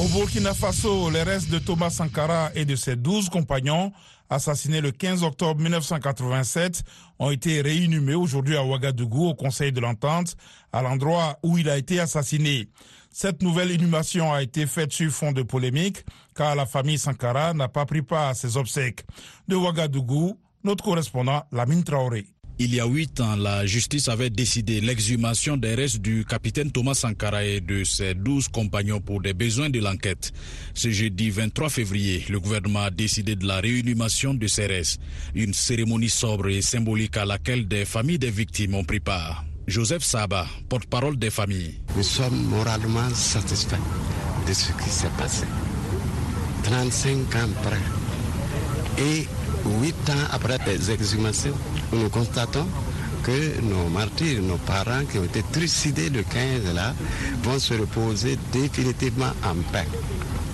Au 0.00 0.08
Burkina 0.08 0.54
Faso, 0.54 1.10
les 1.10 1.22
restes 1.22 1.50
de 1.50 1.58
Thomas 1.58 1.90
Sankara 1.90 2.50
et 2.54 2.64
de 2.64 2.74
ses 2.74 2.96
12 2.96 3.28
compagnons 3.28 3.92
assassinés 4.30 4.80
le 4.80 4.92
15 4.92 5.24
octobre 5.24 5.60
1987 5.60 6.84
ont 7.18 7.30
été 7.30 7.60
réinhumés 7.60 8.14
aujourd'hui 8.14 8.56
à 8.56 8.64
Ouagadougou 8.64 9.26
au 9.26 9.34
Conseil 9.34 9.72
de 9.72 9.80
l'Entente, 9.80 10.38
à 10.72 10.80
l'endroit 10.80 11.38
où 11.42 11.58
il 11.58 11.68
a 11.68 11.76
été 11.76 12.00
assassiné. 12.00 12.70
Cette 13.12 13.42
nouvelle 13.42 13.72
inhumation 13.72 14.32
a 14.32 14.42
été 14.42 14.66
faite 14.66 14.92
sur 14.92 15.10
fond 15.10 15.32
de 15.32 15.42
polémique, 15.42 16.02
car 16.34 16.54
la 16.54 16.64
famille 16.64 16.98
Sankara 16.98 17.52
n'a 17.52 17.68
pas 17.68 17.84
pris 17.84 18.00
part 18.00 18.28
à 18.28 18.34
ses 18.34 18.56
obsèques. 18.56 19.04
De 19.48 19.56
Ouagadougou, 19.56 20.38
notre 20.64 20.82
correspondant 20.82 21.42
Lamine 21.52 21.84
Traoré. 21.84 22.24
Il 22.62 22.74
y 22.74 22.78
a 22.80 22.84
huit 22.84 23.18
ans, 23.22 23.36
la 23.36 23.64
justice 23.64 24.08
avait 24.08 24.28
décidé 24.28 24.82
l'exhumation 24.82 25.56
des 25.56 25.74
restes 25.74 25.96
du 25.96 26.26
capitaine 26.26 26.70
Thomas 26.70 26.92
Sankara 26.92 27.42
et 27.42 27.62
de 27.62 27.84
ses 27.84 28.12
douze 28.12 28.48
compagnons 28.48 29.00
pour 29.00 29.22
des 29.22 29.32
besoins 29.32 29.70
de 29.70 29.80
l'enquête. 29.80 30.30
Ce 30.74 30.90
jeudi 30.90 31.30
23 31.30 31.70
février, 31.70 32.22
le 32.28 32.38
gouvernement 32.38 32.82
a 32.82 32.90
décidé 32.90 33.34
de 33.34 33.46
la 33.46 33.60
réinhumation 33.60 34.34
de 34.34 34.46
ces 34.46 34.66
restes. 34.66 35.00
Une 35.34 35.54
cérémonie 35.54 36.10
sobre 36.10 36.50
et 36.50 36.60
symbolique 36.60 37.16
à 37.16 37.24
laquelle 37.24 37.66
des 37.66 37.86
familles 37.86 38.18
des 38.18 38.30
victimes 38.30 38.74
ont 38.74 38.84
pris 38.84 39.00
part. 39.00 39.42
Joseph 39.66 40.02
Saba, 40.04 40.46
porte-parole 40.68 41.16
des 41.18 41.30
familles. 41.30 41.80
Nous 41.96 42.02
sommes 42.02 42.44
moralement 42.44 43.08
satisfaits 43.14 43.76
de 44.46 44.52
ce 44.52 44.70
qui 44.72 44.90
s'est 44.90 45.08
passé. 45.16 45.46
35 46.64 47.16
ans 47.36 47.48
après 47.58 47.78
et 48.98 49.26
8 49.64 49.94
ans 50.10 50.28
après 50.30 50.58
les 50.66 50.90
exhumations, 50.90 51.56
nous 51.92 52.08
constatons 52.08 52.66
que 53.22 53.60
nos 53.60 53.88
martyrs, 53.88 54.42
nos 54.42 54.56
parents 54.58 55.04
qui 55.10 55.18
ont 55.18 55.24
été 55.24 55.42
trucidés 55.52 56.08
le 56.10 56.22
15 56.22 56.74
là, 56.74 56.94
vont 57.42 57.58
se 57.58 57.74
reposer 57.74 58.38
définitivement 58.52 59.32
en 59.44 59.54
paix. 59.72 59.86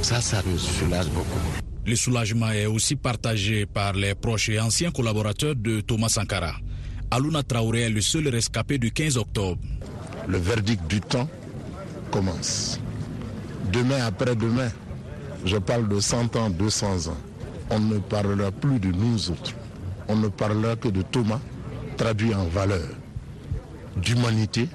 Ça, 0.02 0.20
ça 0.20 0.42
nous 0.46 0.58
soulage 0.58 1.08
beaucoup. 1.08 1.40
Le 1.86 1.94
soulagement 1.94 2.50
est 2.50 2.66
aussi 2.66 2.96
partagé 2.96 3.66
par 3.66 3.92
les 3.92 4.14
proches 4.14 4.48
et 4.48 4.58
anciens 4.58 4.90
collaborateurs 4.90 5.54
de 5.54 5.80
Thomas 5.80 6.08
Sankara. 6.08 6.54
Aluna 7.10 7.42
Traoré 7.44 7.82
est 7.82 7.90
le 7.90 8.00
seul 8.00 8.26
rescapé 8.28 8.78
du 8.78 8.90
15 8.90 9.16
octobre. 9.16 9.60
Le 10.26 10.38
verdict 10.38 10.84
du 10.88 11.00
temps 11.00 11.28
commence. 12.10 12.80
Demain 13.72 14.04
après-demain, 14.04 14.70
je 15.44 15.56
parle 15.58 15.88
de 15.88 16.00
100 16.00 16.34
ans, 16.36 16.50
200 16.50 17.08
ans, 17.08 17.16
on 17.70 17.78
ne 17.78 17.98
parlera 17.98 18.50
plus 18.50 18.80
de 18.80 18.90
nous 18.90 19.30
autres. 19.30 19.54
On 20.08 20.16
ne 20.16 20.28
parlera 20.28 20.76
que 20.76 20.88
de 20.88 21.02
Thomas, 21.02 21.40
traduit 21.96 22.34
en 22.34 22.44
valeur 22.44 22.86
d'humanité, 23.96 24.68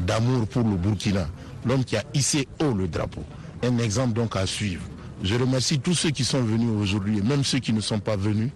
d'amour 0.00 0.46
pour 0.46 0.62
le 0.62 0.76
Burkina, 0.76 1.28
l'homme 1.64 1.84
qui 1.84 1.96
a 1.96 2.04
hissé 2.14 2.46
haut 2.62 2.72
le 2.74 2.88
drapeau. 2.88 3.24
Un 3.62 3.78
exemple 3.78 4.12
donc 4.12 4.36
à 4.36 4.46
suivre. 4.46 4.82
Je 5.22 5.34
remercie 5.34 5.78
tous 5.80 5.94
ceux 5.94 6.10
qui 6.10 6.24
sont 6.24 6.42
venus 6.42 6.68
aujourd'hui 6.70 7.18
et 7.18 7.22
même 7.22 7.42
ceux 7.42 7.58
qui 7.58 7.72
ne 7.72 7.80
sont 7.80 7.98
pas 7.98 8.16
venus. 8.16 8.50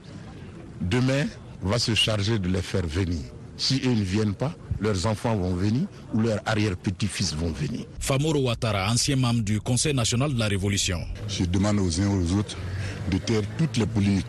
Demain 0.81 1.27
va 1.63 1.79
se 1.79 1.95
charger 1.95 2.39
de 2.39 2.49
les 2.49 2.63
faire 2.63 2.87
venir. 2.87 3.21
Si 3.57 3.81
eux 3.85 3.91
ne 3.95 4.03
viennent 4.03 4.35
pas, 4.35 4.55
leurs 4.81 5.07
enfants 5.07 5.37
vont 5.37 5.55
venir 5.55 5.87
ou 6.15 6.21
leurs 6.21 6.41
arrière-petits-fils 6.47 7.35
vont 7.35 7.51
venir. 7.53 7.85
Famoro 7.99 8.39
Ouattara, 8.41 8.91
ancien 8.91 9.17
membre 9.17 9.43
du 9.43 9.61
Conseil 9.61 9.95
national 9.95 10.33
de 10.35 10.39
la 10.39 10.47
Révolution. 10.49 11.01
Je 11.29 11.45
demande 11.45 11.79
aux 11.79 12.01
uns 12.01 12.05
et 12.05 12.07
aux 12.07 12.39
autres 12.39 12.57
de 13.11 13.19
taire 13.19 13.43
toutes 13.59 13.77
les 13.77 13.87
polémiques 13.87 14.27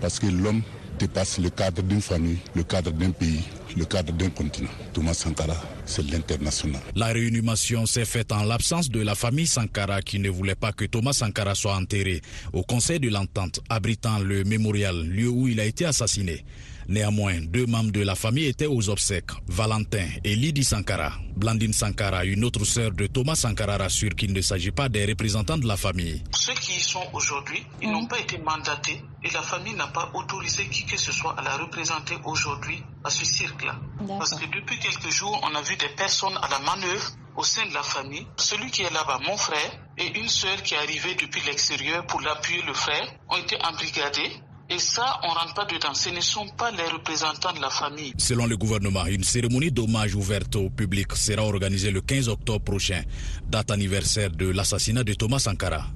parce 0.00 0.18
que 0.18 0.26
l'homme 0.26 0.62
dépasse 0.98 1.38
le 1.38 1.50
cadre 1.50 1.82
d'une 1.82 2.00
famille, 2.00 2.38
le 2.54 2.62
cadre 2.62 2.90
d'un 2.92 3.10
pays, 3.10 3.42
le 3.76 3.84
cadre 3.84 4.12
d'un 4.12 4.30
continent. 4.30 4.70
Thomas 4.92 5.14
Sankara, 5.14 5.56
c'est 5.86 6.08
l'international. 6.10 6.80
La 6.94 7.06
réinhumation 7.06 7.86
s'est 7.86 8.04
faite 8.04 8.32
en 8.32 8.44
l'absence 8.44 8.88
de 8.90 9.00
la 9.00 9.14
famille 9.14 9.46
Sankara 9.46 10.02
qui 10.02 10.18
ne 10.18 10.28
voulait 10.30 10.54
pas 10.54 10.72
que 10.72 10.84
Thomas 10.84 11.12
Sankara 11.12 11.54
soit 11.54 11.76
enterré 11.76 12.20
au 12.52 12.62
Conseil 12.62 13.00
de 13.00 13.08
l'Entente 13.08 13.60
abritant 13.68 14.18
le 14.18 14.44
mémorial, 14.44 15.04
lieu 15.06 15.28
où 15.28 15.48
il 15.48 15.60
a 15.60 15.64
été 15.64 15.84
assassiné. 15.84 16.44
Néanmoins, 16.88 17.40
deux 17.40 17.66
membres 17.66 17.92
de 17.92 18.02
la 18.02 18.14
famille 18.14 18.46
étaient 18.46 18.66
aux 18.66 18.88
obsèques, 18.90 19.30
Valentin 19.48 20.06
et 20.22 20.36
Lydie 20.36 20.64
Sankara. 20.64 21.12
Blandine 21.36 21.72
Sankara, 21.72 22.24
une 22.24 22.44
autre 22.44 22.64
sœur 22.64 22.92
de 22.92 23.06
Thomas 23.06 23.34
Sankara, 23.34 23.76
rassure 23.78 24.14
qu'il 24.14 24.32
ne 24.32 24.40
s'agit 24.40 24.70
pas 24.70 24.88
des 24.88 25.04
représentants 25.04 25.58
de 25.58 25.66
la 25.66 25.76
famille. 25.76 26.22
Ceux 26.32 26.54
qui 26.54 26.76
y 26.76 26.80
sont 26.80 27.04
aujourd'hui, 27.12 27.64
ils 27.82 27.90
n'ont 27.90 28.06
pas 28.06 28.20
été 28.20 28.38
mandatés 28.38 29.02
et 29.22 29.30
la 29.30 29.42
famille 29.42 29.74
n'a 29.74 29.88
pas 29.88 30.10
autorisé 30.14 30.66
qui 30.68 30.84
que 30.84 30.98
ce 30.98 31.10
soit 31.12 31.34
à 31.38 31.42
la 31.42 31.56
représenter 31.56 32.14
aujourd'hui 32.24 32.82
à 33.02 33.10
ce 33.10 33.24
cirque-là. 33.24 33.76
Parce 34.06 34.34
que 34.34 34.44
depuis 34.46 34.78
quelques 34.78 35.10
jours, 35.10 35.40
on 35.42 35.54
a 35.54 35.62
vu 35.62 35.76
des 35.76 35.88
personnes 35.96 36.36
à 36.42 36.48
la 36.48 36.58
manœuvre 36.60 37.12
au 37.36 37.42
sein 37.42 37.66
de 37.66 37.74
la 37.74 37.82
famille. 37.82 38.26
Celui 38.36 38.70
qui 38.70 38.82
est 38.82 38.92
là-bas, 38.92 39.20
mon 39.26 39.36
frère, 39.36 39.72
et 39.98 40.18
une 40.18 40.28
sœur 40.28 40.62
qui 40.62 40.74
est 40.74 40.78
arrivée 40.78 41.14
depuis 41.14 41.40
l'extérieur 41.46 42.06
pour 42.06 42.20
l'appuyer 42.20 42.62
le 42.62 42.74
frère, 42.74 43.06
ont 43.28 43.36
été 43.38 43.56
embrigadés 43.64 44.30
et 44.70 44.78
ça, 44.78 45.20
on 45.22 45.28
ne 45.28 45.34
rentre 45.38 45.54
pas 45.54 45.64
dedans. 45.66 45.94
Ce 45.94 46.08
ne 46.10 46.20
sont 46.20 46.48
pas 46.56 46.70
les 46.70 46.84
représentants 46.84 47.52
de 47.52 47.60
la 47.60 47.70
famille. 47.70 48.12
Selon 48.18 48.46
le 48.46 48.56
gouvernement, 48.56 49.04
une 49.06 49.24
cérémonie 49.24 49.70
d'hommage 49.70 50.14
ouverte 50.14 50.56
au 50.56 50.70
public 50.70 51.12
sera 51.14 51.42
organisée 51.42 51.90
le 51.90 52.00
15 52.00 52.28
octobre 52.28 52.64
prochain, 52.64 53.02
date 53.46 53.70
anniversaire 53.70 54.30
de 54.30 54.48
l'assassinat 54.48 55.04
de 55.04 55.14
Thomas 55.14 55.38
Sankara. 55.40 55.86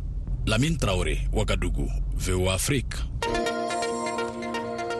Lamine 0.46 0.76
Traoré, 0.78 1.20
Ouagadougou, 1.32 1.88
VOA 2.16 2.54
Afrique. 2.54 2.94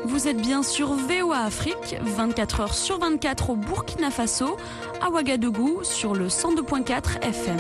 Vous 0.05 0.27
êtes 0.27 0.41
bien 0.41 0.63
sur 0.63 0.95
VOA 0.95 1.39
Afrique, 1.41 1.97
24 2.03 2.61
heures 2.61 2.75
sur 2.75 2.99
24 2.99 3.51
au 3.51 3.57
Burkina 3.57 4.11
Faso, 4.11 4.57
à 5.03 5.11
Ouagadougou 5.11 5.85
sur 5.85 6.15
le 6.15 6.29
102.4 6.29 7.23
FM. 7.23 7.59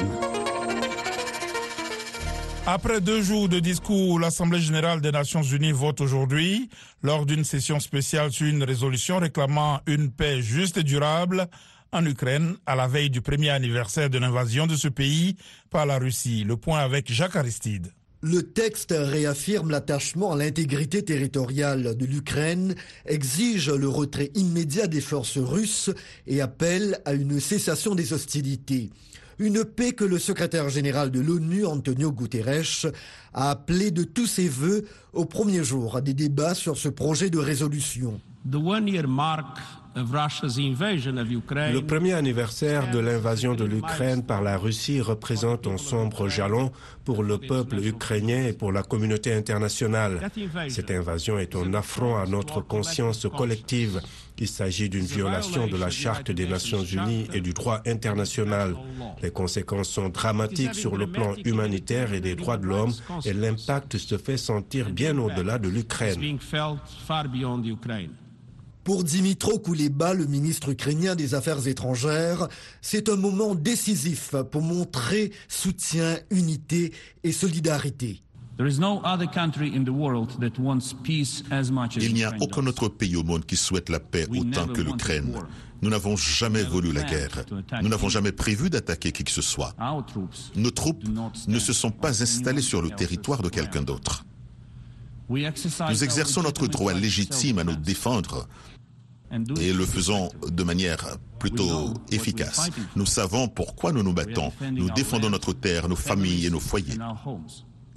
Après 2.70 3.00
deux 3.00 3.22
jours 3.22 3.48
de 3.48 3.61
discours, 3.61 4.20
l'Assemblée 4.20 4.61
générale 4.61 5.00
des 5.00 5.11
Nations 5.11 5.42
unies 5.42 5.72
vote 5.72 6.02
aujourd'hui, 6.02 6.68
lors 7.02 7.24
d'une 7.24 7.42
session 7.42 7.81
spéciale 7.81 8.31
sur 8.31 8.46
une 8.46 8.62
résolution 8.62 9.16
réclamant 9.16 9.81
une 9.87 10.11
paix 10.11 10.42
juste 10.42 10.76
et 10.76 10.83
durable 10.83 11.46
en 11.92 12.04
Ukraine, 12.04 12.57
à 12.66 12.76
la 12.76 12.87
veille 12.87 13.09
du 13.09 13.22
premier 13.22 13.48
anniversaire 13.48 14.11
de 14.11 14.18
l'invasion 14.18 14.66
de 14.66 14.76
ce 14.76 14.88
pays 14.88 15.37
par 15.70 15.87
la 15.87 15.98
Russie. 15.98 16.44
Le 16.44 16.59
point 16.59 16.81
avec 16.81 17.11
Jacques 17.11 17.37
Aristide. 17.37 17.87
Le 18.20 18.42
texte 18.42 18.94
réaffirme 18.94 19.70
l'attachement 19.70 20.33
à 20.33 20.37
l'intégrité 20.37 21.02
territoriale 21.02 21.96
de 21.96 22.04
l'Ukraine, 22.04 22.74
exige 23.07 23.70
le 23.70 23.88
retrait 23.88 24.31
immédiat 24.35 24.88
des 24.88 25.00
forces 25.00 25.38
russes 25.38 25.88
et 26.26 26.42
appelle 26.42 27.00
à 27.07 27.14
une 27.14 27.40
cessation 27.40 27.94
des 27.94 28.12
hostilités. 28.12 28.90
Une 29.38 29.64
paix 29.64 29.92
que 29.92 30.05
le 30.05 30.18
secrétaire 30.18 30.68
général 30.68 31.12
de 31.12 31.20
l'ONU, 31.20 31.64
Antonio 31.64 32.11
Guterres, 32.11 32.87
a 33.35 33.51
appelée 33.51 33.92
de 33.92 34.03
tous 34.03 34.27
ses 34.27 34.48
voeux 34.48 34.85
au 35.12 35.27
premier 35.27 35.62
jour 35.62 36.01
des 36.03 36.14
débats 36.14 36.55
sur 36.55 36.77
ce 36.77 36.88
projet 36.88 37.31
de 37.31 37.38
résolution. 37.38 38.20
Le 39.98 41.80
premier 41.80 42.12
anniversaire 42.12 42.90
de 42.90 42.98
l'invasion 42.98 43.54
de 43.54 43.64
l'Ukraine 43.64 44.24
par 44.24 44.42
la 44.42 44.56
Russie 44.56 45.00
représente 45.00 45.66
un 45.66 45.76
sombre 45.76 46.28
jalon 46.28 46.70
pour 47.04 47.22
le 47.22 47.38
peuple 47.38 47.84
ukrainien 47.84 48.44
et 48.44 48.52
pour 48.52 48.70
la 48.72 48.82
communauté 48.82 49.32
internationale. 49.32 50.30
Cette 50.68 50.90
invasion 50.90 51.38
est 51.38 51.56
un 51.56 51.74
affront 51.74 52.16
à 52.16 52.26
notre 52.26 52.61
conscience 52.61 53.26
collective. 53.37 54.00
Il 54.40 54.46
s'agit 54.46 54.88
d'une 54.88 55.04
violation 55.04 55.66
de 55.66 55.76
la 55.76 55.90
Charte 55.90 56.30
des 56.30 56.46
Nations 56.46 56.84
Unies 56.84 57.26
et 57.32 57.40
du 57.40 57.52
droit 57.52 57.80
international. 57.87 58.76
Les 59.22 59.30
conséquences 59.30 59.88
sont 59.88 60.11
dramatiques 60.11 60.74
sur 60.74 60.96
le 60.96 61.06
plan 61.08 61.34
humanitaire 61.44 62.12
et 62.12 62.20
des 62.20 62.37
droits 62.37 62.56
de 62.56 62.66
l'homme 62.66 62.92
et 63.24 63.32
l'impact 63.32 63.98
se 63.98 64.16
fait 64.16 64.37
sentir 64.37 64.90
bien 64.90 65.18
au-delà 65.18 65.58
de 65.58 65.68
l'Ukraine. 65.68 66.38
Pour 68.88 69.05
Dimitro 69.05 69.59
Kouleba, 69.59 70.14
le 70.14 70.24
ministre 70.24 70.70
ukrainien 70.70 71.14
des 71.14 71.35
Affaires 71.35 71.68
étrangères, 71.68 72.48
c'est 72.81 73.11
un 73.11 73.16
moment 73.16 73.55
décisif 73.55 74.35
pour 74.51 74.62
montrer 74.62 75.31
soutien, 75.46 76.16
unité 76.31 76.94
et 77.22 77.33
solidarité. 77.33 78.22
Il 78.59 78.64
n'y 82.14 82.24
a 82.24 82.33
aucun 82.40 82.66
autre 82.66 82.88
pays 82.88 83.16
au 83.16 83.24
monde 83.24 83.44
qui 83.44 83.57
souhaite 83.57 83.90
la 83.90 84.01
paix 84.01 84.27
autant 84.35 84.66
que 84.66 84.81
l'Ukraine. 84.81 85.35
Nous 85.83 85.90
n'avons 85.90 86.16
jamais 86.16 86.62
voulu 86.62 86.90
la 86.90 87.03
guerre. 87.03 87.44
Nous 87.83 87.90
n'avons 87.90 88.09
jamais 88.09 88.33
prévu 88.33 88.70
d'attaquer 88.70 89.12
qui 89.12 89.22
que 89.22 89.31
ce 89.31 89.42
soit. 89.42 89.77
Nos 90.57 90.70
troupes 90.70 91.05
ne 91.46 91.59
se 91.59 91.74
sont 91.74 91.90
pas 91.90 92.22
installées 92.22 92.62
sur 92.62 92.81
le 92.81 92.88
territoire 92.88 93.42
de 93.42 93.51
quelqu'un 93.51 93.83
d'autre. 93.83 94.24
Nous 95.29 96.05
exerçons 96.05 96.42
notre 96.42 96.66
droit 96.68 96.94
légitime 96.94 97.59
à 97.59 97.64
nous 97.64 97.77
défendre 97.77 98.48
et 99.60 99.72
le 99.72 99.84
faisons 99.84 100.30
de 100.48 100.62
manière 100.62 101.18
plutôt 101.38 101.94
efficace. 102.10 102.70
Nous 102.96 103.06
savons 103.06 103.48
pourquoi 103.48 103.92
nous 103.92 104.02
nous 104.02 104.12
battons. 104.12 104.52
Nous 104.72 104.90
défendons 104.90 105.30
notre 105.30 105.52
terre, 105.52 105.88
nos 105.88 105.96
familles 105.96 106.46
et 106.46 106.50
nos 106.50 106.60
foyers. 106.60 106.98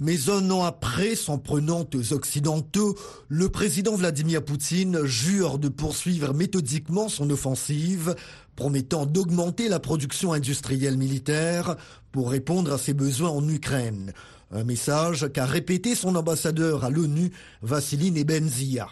Mais 0.00 0.30
un 0.30 0.50
an 0.50 0.64
après, 0.64 1.14
s'en 1.14 1.38
prenant 1.38 1.86
aux 1.94 2.12
Occidentaux, 2.12 2.98
le 3.28 3.48
président 3.48 3.94
Vladimir 3.94 4.44
Poutine 4.44 5.04
jure 5.04 5.60
de 5.60 5.68
poursuivre 5.68 6.34
méthodiquement 6.34 7.08
son 7.08 7.30
offensive, 7.30 8.16
promettant 8.56 9.06
d'augmenter 9.06 9.68
la 9.68 9.78
production 9.78 10.32
industrielle 10.32 10.96
militaire 10.96 11.76
pour 12.10 12.30
répondre 12.30 12.72
à 12.72 12.78
ses 12.78 12.94
besoins 12.94 13.30
en 13.30 13.48
Ukraine. 13.48 14.12
Un 14.50 14.64
message 14.64 15.28
qu'a 15.32 15.46
répété 15.46 15.94
son 15.94 16.16
ambassadeur 16.16 16.84
à 16.84 16.90
l'ONU, 16.90 17.30
Vassili 17.62 18.10
Nebenzia. 18.10 18.88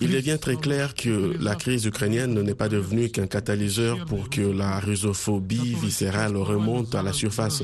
Il 0.00 0.10
devient 0.10 0.38
très 0.40 0.56
clair 0.56 0.94
que 0.94 1.36
la 1.40 1.54
crise 1.54 1.84
ukrainienne 1.86 2.40
n'est 2.42 2.54
pas 2.54 2.68
devenue 2.68 3.10
qu'un 3.10 3.26
catalyseur 3.26 4.04
pour 4.06 4.28
que 4.28 4.40
la 4.40 4.80
russophobie 4.80 5.74
viscérale 5.80 6.36
remonte 6.36 6.94
à 6.94 7.02
la 7.02 7.12
surface. 7.12 7.62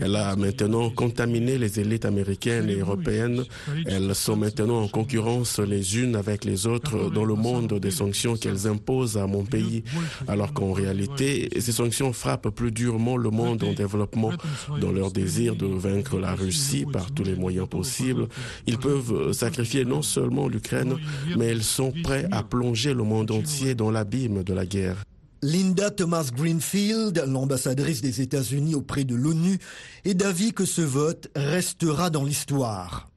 Elle 0.00 0.16
a 0.16 0.36
maintenant 0.36 0.90
contaminé 0.90 1.58
les 1.58 1.80
élites 1.80 2.04
américaines 2.04 2.68
et 2.68 2.76
européennes. 2.76 3.44
Elles 3.86 4.14
sont 4.14 4.36
maintenant 4.36 4.82
en 4.82 4.88
concurrence 4.88 5.58
les 5.58 5.98
unes 5.98 6.16
avec 6.16 6.44
les 6.44 6.66
autres 6.66 7.10
dans 7.10 7.24
le 7.24 7.34
monde 7.34 7.78
des 7.80 7.90
sanctions 7.90 8.36
qu'elles 8.36 8.66
imposent 8.66 9.16
à 9.16 9.26
mon 9.26 9.44
pays, 9.44 9.84
alors 10.28 10.52
qu'en 10.52 10.72
réalité, 10.72 11.48
ces 11.58 11.72
sanctions 11.72 12.12
frappent 12.12 12.50
plus 12.50 12.72
durement 12.72 13.16
le 13.16 13.30
monde 13.30 13.64
en 13.64 13.72
développement. 13.72 14.32
Dans 14.80 14.92
leur 14.92 15.12
désir 15.12 15.56
de 15.56 15.66
vaincre 15.66 16.18
la 16.18 16.34
Russie 16.34 16.84
par 16.92 17.10
tous 17.12 17.24
les 17.24 17.36
moyens 17.36 17.68
possibles, 17.68 18.28
ils 18.66 18.78
peuvent 18.78 19.32
sacrifier 19.32 19.61
non 19.84 20.02
seulement 20.02 20.48
l'Ukraine, 20.48 20.96
mais 21.36 21.52
ils 21.52 21.62
sont 21.64 21.92
prêts 22.02 22.26
à 22.30 22.42
plonger 22.42 22.94
le 22.94 23.02
monde 23.02 23.30
entier 23.30 23.74
dans 23.74 23.90
l'abîme 23.90 24.42
de 24.42 24.54
la 24.54 24.66
guerre. 24.66 25.04
Linda 25.42 25.90
Thomas 25.90 26.30
Greenfield, 26.32 27.24
l'ambassadrice 27.26 28.00
des 28.00 28.20
États-Unis 28.20 28.76
auprès 28.76 29.02
de 29.02 29.16
l'ONU, 29.16 29.58
est 30.04 30.14
d'avis 30.14 30.52
que 30.52 30.64
ce 30.64 30.82
vote 30.82 31.28
restera 31.34 32.10
dans 32.10 32.24
l'histoire. 32.24 33.11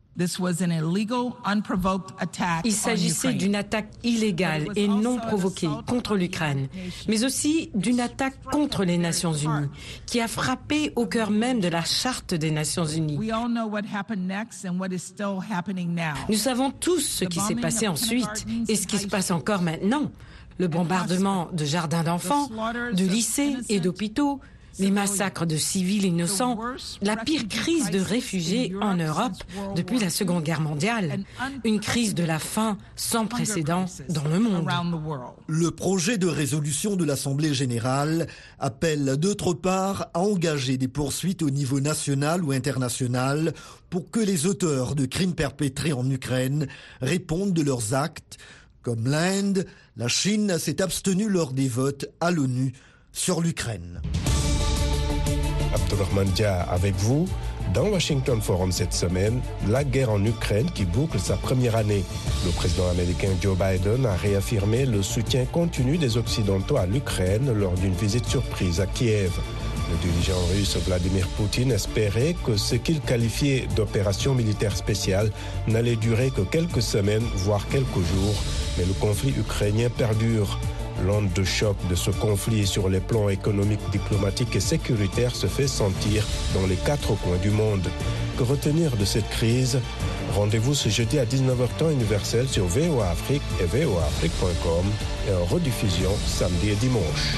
Il 2.63 2.73
s'agissait 2.73 3.33
d'une 3.33 3.55
attaque 3.55 3.89
illégale 4.03 4.67
et 4.75 4.87
non 4.87 5.17
provoquée 5.17 5.67
contre 5.87 6.15
l'Ukraine, 6.15 6.67
mais 7.07 7.25
aussi 7.25 7.69
d'une 7.75 7.99
attaque 7.99 8.41
contre 8.49 8.85
les 8.85 8.97
Nations 8.97 9.33
Unies, 9.33 9.67
qui 10.05 10.21
a 10.21 10.27
frappé 10.27 10.93
au 10.95 11.05
cœur 11.05 11.31
même 11.31 11.59
de 11.59 11.67
la 11.67 11.83
Charte 11.83 12.33
des 12.33 12.51
Nations 12.51 12.85
Unies. 12.85 13.19
Nous 16.29 16.37
savons 16.37 16.71
tous 16.71 16.99
ce 17.01 17.25
qui 17.25 17.39
s'est 17.39 17.55
passé 17.55 17.87
ensuite 17.87 18.45
et 18.69 18.75
ce 18.75 18.87
qui 18.87 18.97
se 18.97 19.07
passe 19.07 19.31
encore 19.31 19.61
maintenant. 19.61 20.11
Le 20.57 20.69
bombardement 20.69 21.49
de 21.51 21.65
jardins 21.65 22.03
d'enfants, 22.03 22.47
de 22.93 23.05
lycées 23.05 23.57
et 23.67 23.81
d'hôpitaux, 23.81 24.39
les 24.79 24.91
massacres 24.91 25.45
de 25.45 25.57
civils 25.57 26.05
innocents, 26.05 26.59
la 27.01 27.17
pire 27.17 27.47
crise 27.47 27.89
de 27.91 27.99
réfugiés 27.99 28.73
en 28.81 28.95
Europe 28.95 29.33
depuis 29.75 29.99
la 29.99 30.09
Seconde 30.09 30.43
Guerre 30.43 30.61
mondiale, 30.61 31.23
une 31.63 31.79
crise 31.79 32.15
de 32.15 32.23
la 32.23 32.39
faim 32.39 32.77
sans 32.95 33.25
précédent 33.25 33.85
dans 34.09 34.27
le 34.27 34.39
monde. 34.39 34.67
Le 35.47 35.71
projet 35.71 36.17
de 36.17 36.27
résolution 36.27 36.95
de 36.95 37.05
l'Assemblée 37.05 37.53
générale 37.53 38.27
appelle 38.59 39.17
d'autre 39.17 39.53
part 39.53 40.09
à 40.13 40.19
engager 40.19 40.77
des 40.77 40.87
poursuites 40.87 41.41
au 41.41 41.49
niveau 41.49 41.79
national 41.79 42.43
ou 42.43 42.51
international 42.51 43.53
pour 43.89 44.11
que 44.11 44.19
les 44.19 44.45
auteurs 44.45 44.95
de 44.95 45.05
crimes 45.05 45.35
perpétrés 45.35 45.93
en 45.93 46.09
Ukraine 46.09 46.67
répondent 47.01 47.53
de 47.53 47.61
leurs 47.61 47.93
actes. 47.93 48.37
Comme 48.81 49.07
l'Inde, 49.07 49.65
la 49.97 50.07
Chine 50.07 50.59
s'est 50.59 50.81
abstenue 50.81 51.29
lors 51.29 51.53
des 51.53 51.67
votes 51.67 52.05
à 52.19 52.29
l'ONU 52.31 52.73
sur 53.11 53.41
l'Ukraine. 53.41 54.01
Abdulrahman 55.75 56.27
Dia 56.29 56.61
avec 56.69 56.95
vous. 56.95 57.27
Dans 57.73 57.89
Washington 57.89 58.41
Forum 58.41 58.71
cette 58.71 58.93
semaine, 58.93 59.41
la 59.67 59.83
guerre 59.83 60.11
en 60.11 60.23
Ukraine 60.23 60.69
qui 60.73 60.85
boucle 60.85 61.19
sa 61.19 61.35
première 61.35 61.75
année. 61.75 62.03
Le 62.45 62.51
président 62.51 62.89
américain 62.89 63.29
Joe 63.41 63.57
Biden 63.57 64.05
a 64.05 64.15
réaffirmé 64.15 64.85
le 64.85 65.03
soutien 65.03 65.45
continu 65.45 65.97
des 65.97 66.17
Occidentaux 66.17 66.77
à 66.77 66.85
l'Ukraine 66.85 67.51
lors 67.53 67.73
d'une 67.73 67.93
visite 67.93 68.25
surprise 68.25 68.79
à 68.79 68.85
Kiev. 68.87 69.31
Le 69.91 69.97
dirigeant 70.09 70.39
russe 70.51 70.77
Vladimir 70.77 71.27
Poutine 71.37 71.71
espérait 71.71 72.35
que 72.45 72.55
ce 72.57 72.75
qu'il 72.75 73.01
qualifiait 73.01 73.67
d'opération 73.75 74.33
militaire 74.33 74.75
spéciale 74.75 75.31
n'allait 75.67 75.95
durer 75.95 76.31
que 76.31 76.41
quelques 76.41 76.81
semaines, 76.81 77.25
voire 77.35 77.67
quelques 77.67 77.93
jours, 77.93 78.35
mais 78.77 78.85
le 78.85 78.93
conflit 78.93 79.33
ukrainien 79.37 79.89
perdure. 79.89 80.57
L'onde 81.03 81.31
de 81.33 81.43
choc 81.43 81.75
de 81.89 81.95
ce 81.95 82.09
conflit 82.11 82.65
sur 82.65 82.89
les 82.89 82.99
plans 82.99 83.29
économiques, 83.29 83.81
diplomatiques 83.91 84.55
et 84.55 84.59
sécuritaires 84.59 85.35
se 85.35 85.47
fait 85.47 85.67
sentir 85.67 86.25
dans 86.53 86.65
les 86.67 86.75
quatre 86.75 87.15
coins 87.15 87.37
du 87.41 87.49
monde. 87.49 87.87
Que 88.37 88.43
retenir 88.43 88.95
de 88.95 89.05
cette 89.05 89.29
crise? 89.29 89.79
Rendez-vous 90.33 90.73
ce 90.73 90.89
jeudi 90.89 91.19
à 91.19 91.25
19h 91.25 91.67
temps 91.77 91.89
universel 91.89 92.47
sur 92.47 92.65
VOA 92.65 93.09
Afrique 93.09 93.41
et 93.61 93.65
voaafrique.com 93.65 94.85
et 95.29 95.33
en 95.33 95.45
rediffusion 95.45 96.11
samedi 96.25 96.69
et 96.69 96.75
dimanche. 96.75 97.35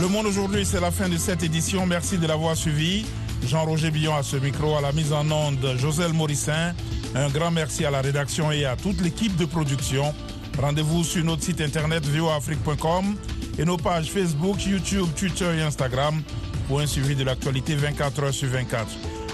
Le 0.00 0.08
monde 0.08 0.26
aujourd'hui, 0.26 0.64
c'est 0.64 0.80
la 0.80 0.90
fin 0.90 1.08
de 1.08 1.18
cette 1.18 1.42
édition. 1.42 1.84
Merci 1.86 2.16
de 2.16 2.26
l'avoir 2.26 2.56
suivi. 2.56 3.04
Jean-Roger 3.46 3.90
Billon 3.90 4.14
à 4.14 4.22
ce 4.22 4.36
micro, 4.36 4.76
à 4.76 4.80
la 4.80 4.92
mise 4.92 5.12
en 5.12 5.30
onde, 5.30 5.76
Joselle 5.78 6.12
Morissin. 6.12 6.74
Un 7.14 7.28
grand 7.28 7.50
merci 7.50 7.84
à 7.84 7.90
la 7.90 8.00
rédaction 8.00 8.50
et 8.50 8.64
à 8.64 8.76
toute 8.76 9.00
l'équipe 9.00 9.36
de 9.36 9.44
production. 9.44 10.14
Rendez-vous 10.60 11.04
sur 11.04 11.24
notre 11.24 11.42
site 11.42 11.62
internet 11.62 12.04
voafrique.com 12.04 13.16
et 13.58 13.64
nos 13.64 13.78
pages 13.78 14.10
Facebook, 14.10 14.66
YouTube, 14.66 15.06
Twitter 15.16 15.56
et 15.56 15.62
Instagram 15.62 16.22
pour 16.68 16.80
un 16.80 16.86
suivi 16.86 17.14
de 17.16 17.24
l'actualité 17.24 17.74
24 17.74 18.24
heures 18.24 18.34
sur 18.34 18.48
24. 18.48 18.86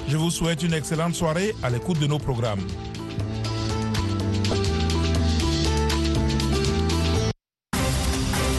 Je 0.08 0.16
vous 0.16 0.30
souhaite 0.30 0.62
une 0.62 0.72
excellente 0.72 1.16
soirée 1.16 1.52
à 1.64 1.70
l'écoute 1.70 1.98
de 1.98 2.06
nos 2.06 2.18
programmes. 2.18 2.64